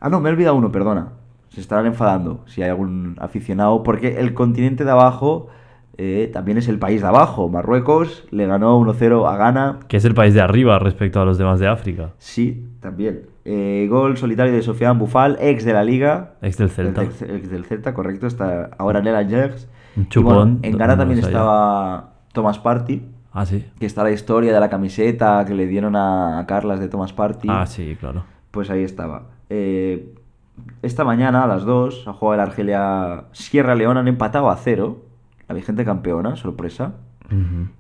[0.01, 1.13] Ah, no, me he olvidado uno, perdona.
[1.49, 5.49] Se estarán enfadando si hay algún aficionado, porque el continente de abajo
[5.99, 7.49] eh, también es el país de abajo.
[7.49, 9.81] Marruecos le ganó 1-0 a Ghana.
[9.89, 12.13] Que es el país de arriba respecto a los demás de África.
[12.19, 13.27] Sí, también.
[13.45, 16.35] Eh, gol solitario de Sofiane Bufal, ex de la liga.
[16.43, 17.03] Ex del Celta.
[17.03, 18.27] Ex, ex del Celta, correcto.
[18.27, 19.55] Está ahora en el
[19.97, 23.03] Y chupón, bueno, en Ghana también estaba Thomas Party,
[23.33, 23.65] Ah, sí.
[23.79, 27.49] que está la historia de la camiseta que le dieron a, Carlas de Thomas Party.
[27.51, 28.25] Ah, sí, claro.
[28.51, 29.29] Pues ahí estaba.
[29.49, 30.15] Eh,
[30.83, 35.05] esta mañana a las 2 ha jugado el Argelia Sierra Leona, han empatado a cero.
[35.49, 36.95] La vigente campeona, sorpresa.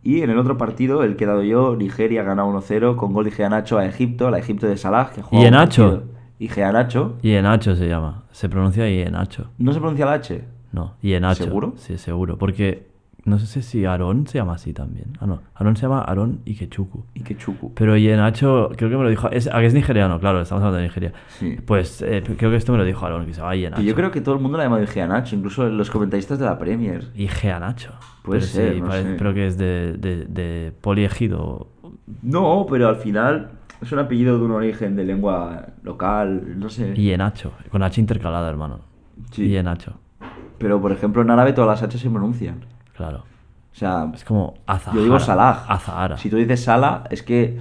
[0.02, 3.12] Y en el otro partido, el que he dado yo, Nigeria ha ganado 1-0 con
[3.12, 5.10] gol de Iheanacho a Egipto, la Egipto de Salah.
[5.10, 5.90] Que ha jugado un ¿Iheanacho?
[5.90, 6.12] partido.
[6.42, 7.18] Iheanacho.
[7.22, 8.24] Ienacho se llama.
[8.32, 9.50] Se pronuncia Ienacho.
[9.58, 10.44] ¿No se pronuncia la H?
[10.72, 11.44] No, Ienacho.
[11.44, 11.74] ¿Seguro?
[11.76, 12.36] Sí, seguro.
[12.36, 12.88] Porque
[13.24, 15.16] no sé si Aarón se llama así también.
[15.20, 15.40] Ah, no.
[15.54, 17.04] Aarón se llama Aarón Ikechuku.
[17.14, 17.72] Y que chucu.
[17.74, 19.30] Pero Ienacho, creo que me lo dijo.
[19.30, 21.12] Es, ah, que es nigeriano, claro, estamos hablando de Nigeria.
[21.38, 21.56] Sí.
[21.64, 23.80] Pues eh, creo que esto me lo dijo Aarón, que se llama Ienacho.
[23.80, 26.44] Que yo creo que todo el mundo la ha llamado Iheanacho, incluso los comentaristas de
[26.46, 27.10] la Premier.
[27.14, 27.92] Igeanacho.
[28.22, 29.14] Puede Pero ser, sí, no parece- sé.
[29.18, 31.68] Pero que es de, de, de poliegido.
[32.22, 33.50] No, pero al final
[33.80, 36.94] es un apellido de un origen de lengua local, no sé.
[36.94, 37.52] Ienacho.
[37.70, 38.80] Con H intercalada, hermano.
[39.30, 39.46] Sí.
[39.46, 39.94] Ienacho.
[40.58, 42.64] Pero por ejemplo en árabe todas las H se pronuncian.
[43.02, 43.18] Claro.
[43.72, 44.96] O sea, Es como Azahara.
[44.98, 45.64] yo digo Salah.
[45.66, 46.16] Azahara.
[46.18, 47.58] Si tú dices Salah, es que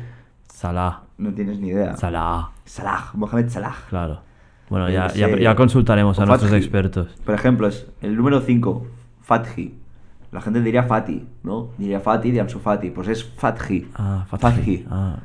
[0.47, 1.01] Salah.
[1.17, 1.95] no tienes ni idea.
[1.97, 2.51] Salah.
[2.65, 3.75] Salah, Mohamed Salah.
[3.89, 4.21] Claro.
[4.69, 7.07] Bueno, ya, qué ya, ya consultaremos a nuestros expertos.
[7.25, 8.85] Por ejemplo, es el número 5,
[9.21, 9.77] Fathi.
[10.31, 11.71] La gente diría Fati, ¿no?
[11.77, 12.89] Diría Fati de Ansu Fati.
[12.91, 13.89] Pues es Fathi.
[13.95, 14.41] Ah, Fathi.
[14.43, 14.85] Fathi.
[14.89, 15.15] Ah,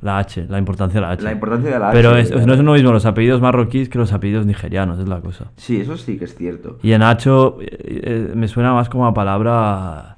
[0.00, 1.22] la H, la importancia de la H.
[1.22, 2.46] La importancia de la Pero H, es- claro.
[2.46, 5.52] no es lo mismo los apellidos marroquíes que los apellidos nigerianos, es la cosa.
[5.56, 6.78] Sí, eso sí que es cierto.
[6.82, 10.16] Y en Nacho eh, eh, me suena más como a palabra,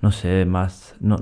[0.00, 1.16] no sé, más, no,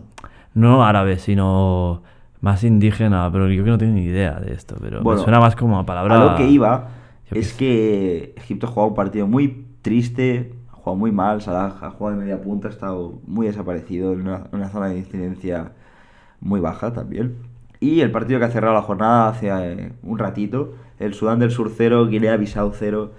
[0.54, 2.02] no árabe, sino
[2.40, 5.38] más indígena, pero yo que no tengo ni idea de esto, pero Bueno, me suena
[5.40, 6.20] más como a palabra...
[6.20, 6.88] A lo que iba
[7.30, 11.90] es que Egipto ha jugado un partido muy triste, ha jugado muy mal, Salah ha
[11.90, 15.72] jugado de media punta, ha estado muy desaparecido en una, una zona de incidencia
[16.40, 17.36] muy baja también.
[17.82, 21.50] Y el partido que ha cerrado la jornada hace eh, un ratito, el Sudán del
[21.50, 23.10] Sur 0, Guinea-Bissau 0.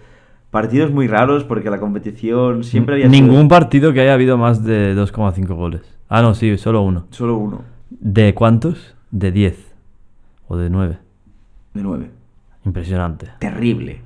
[0.52, 4.64] Partidos muy raros porque la competición siempre había sido Ningún partido que haya habido más
[4.64, 5.82] de 2,5 goles.
[6.08, 7.08] Ah, no, sí, solo uno.
[7.10, 8.96] solo uno, ¿De cuántos?
[9.12, 9.74] De 10.
[10.48, 10.98] O de 9.
[11.74, 12.10] de 9.
[12.66, 13.32] Impresionante.
[13.40, 14.00] Terrible.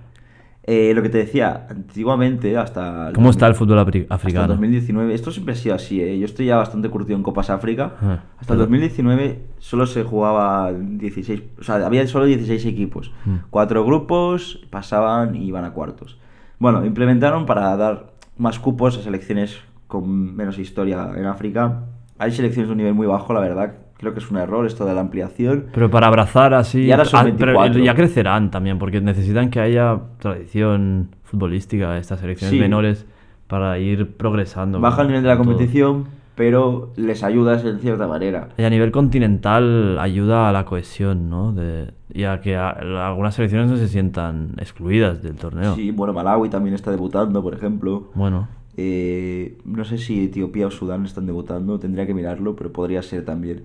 [0.70, 3.12] Eh, lo que te decía, antiguamente, hasta...
[3.16, 4.48] ¿Cómo está el fútbol afri- Hasta el africano?
[4.50, 6.20] 2019, esto siempre ha sido así, ¿eh?
[6.20, 7.94] yo estoy ya bastante curtido en Copas África.
[8.02, 13.12] Ah, Hasta el pero- 2019 solo se jugaba 16, o sea, había solo 16 equipos.
[13.24, 13.36] Mm.
[13.50, 16.20] Cuatro grupos pasaban y iban a cuartos.
[16.60, 19.58] Bueno, implementaron para dar más cupos a selecciones
[19.88, 21.84] con menos historia en África.
[22.18, 23.76] Hay selecciones de un nivel muy bajo, la verdad.
[23.98, 25.66] Creo que es un error esto de la ampliación.
[25.74, 26.82] Pero para abrazar así.
[26.84, 27.84] Y ahora son ah, 24.
[27.84, 32.60] ya crecerán también, porque necesitan que haya tradición futbolística, estas selecciones Sí.
[32.60, 33.06] menores,
[33.48, 34.80] para ir progresando.
[34.80, 35.46] Baja el nivel de la todo.
[35.46, 38.50] competición, pero les ayudas en cierta manera.
[38.58, 41.54] Y a nivel continental ayuda a la cohesión, ¿no?
[41.54, 45.74] De, y a que a- algunas selecciones no se sientan excluidas del torneo.
[45.76, 48.12] Sí, bueno, Malawi también está debutando, por ejemplo.
[48.14, 48.48] Bueno,
[48.80, 53.26] Eh, no sé si Etiopía o Sudán están debutando, tendría que mirarlo, pero podría ser
[53.26, 53.64] también.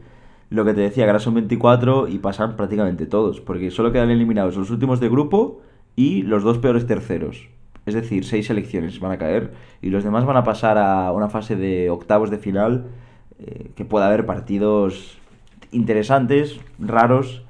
[0.53, 4.11] Lo que te decía, que ahora son 24 y pasan prácticamente todos, porque solo quedan
[4.11, 5.63] eliminados los últimos de grupo
[5.97, 7.49] y los dos peores terceros.
[7.87, 11.31] Es decir, seis selecciones van a caer y los demás van a pasar a una
[11.31, 12.85] fase de octavos de final
[13.39, 15.17] eh, que pueda haber partidos
[15.71, 17.47] interesantes, raros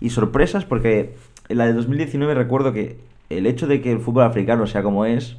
[0.00, 1.14] y sorpresas, porque
[1.50, 2.96] en la de 2019 recuerdo que
[3.28, 5.36] el hecho de que el fútbol africano sea como es,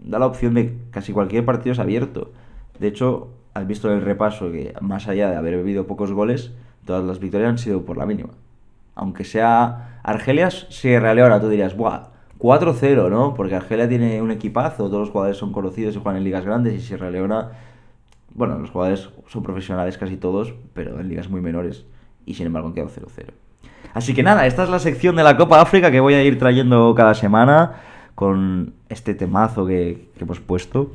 [0.00, 2.32] da la opción de casi cualquier partido es abierto.
[2.80, 6.52] De hecho, has visto el repaso que más allá de haber bebido pocos goles,
[6.84, 8.30] todas las victorias han sido por la mínima.
[8.94, 12.08] Aunque sea Argelia, Sierra Leona, tú dirías, ¡buah!
[12.38, 13.32] 4-0, ¿no?
[13.32, 16.74] Porque Argelia tiene un equipazo, todos los jugadores son conocidos y juegan en ligas grandes
[16.74, 17.52] y Sierra Leona,
[18.34, 21.86] bueno, los jugadores son profesionales casi todos, pero en ligas muy menores
[22.26, 23.30] y sin embargo han quedado 0-0.
[23.94, 26.38] Así que nada, esta es la sección de la Copa África que voy a ir
[26.38, 27.76] trayendo cada semana
[28.14, 30.90] con este temazo que, que hemos puesto.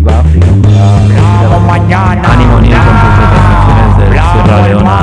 [0.00, 0.46] Viva África.
[1.66, 2.32] mañana.
[2.32, 4.96] ánimo Niel con tus retransmisiones de Sierra Leona.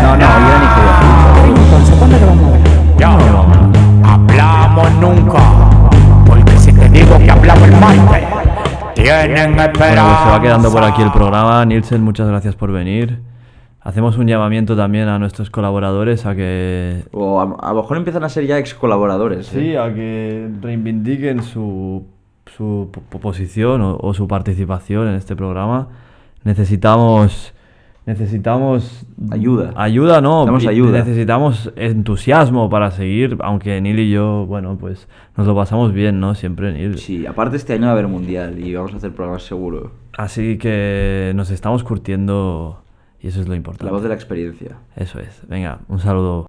[0.00, 1.64] No, no, yo ni quería.
[1.64, 2.62] Entonces, ¿cuándo lo vamos a ver?
[3.00, 5.40] Ya, hablamos nunca.
[6.24, 8.28] Porque si te digo que hablamos el martes,
[8.94, 9.78] tienen esperanza.
[9.78, 11.64] Bueno, pues se va quedando por aquí el programa.
[11.64, 13.20] Nielsen, muchas gracias por venir.
[13.80, 18.22] Hacemos un llamamiento también a nuestros colaboradores a que O a, a lo mejor empiezan
[18.22, 19.46] a ser ya ex colaboradores.
[19.46, 22.06] Sí, a que reivindiquen su,
[22.56, 25.88] su po- posición o, o su participación en este programa.
[26.44, 27.54] Necesitamos
[28.06, 29.72] necesitamos Ayuda.
[29.76, 30.98] Ayuda, no, Necesitamos ayuda.
[30.98, 36.34] necesitamos entusiasmo para seguir, aunque Neil y yo, bueno, pues nos lo pasamos bien, ¿no?
[36.34, 36.96] Siempre Neil.
[36.98, 39.92] Sí, aparte este año va a haber mundial y vamos a hacer programas seguro.
[40.16, 42.82] Así que nos estamos curtiendo
[43.20, 43.84] y eso es lo importante.
[43.84, 44.78] La voz de la experiencia.
[44.96, 45.42] Eso es.
[45.46, 46.46] Venga, un saludo.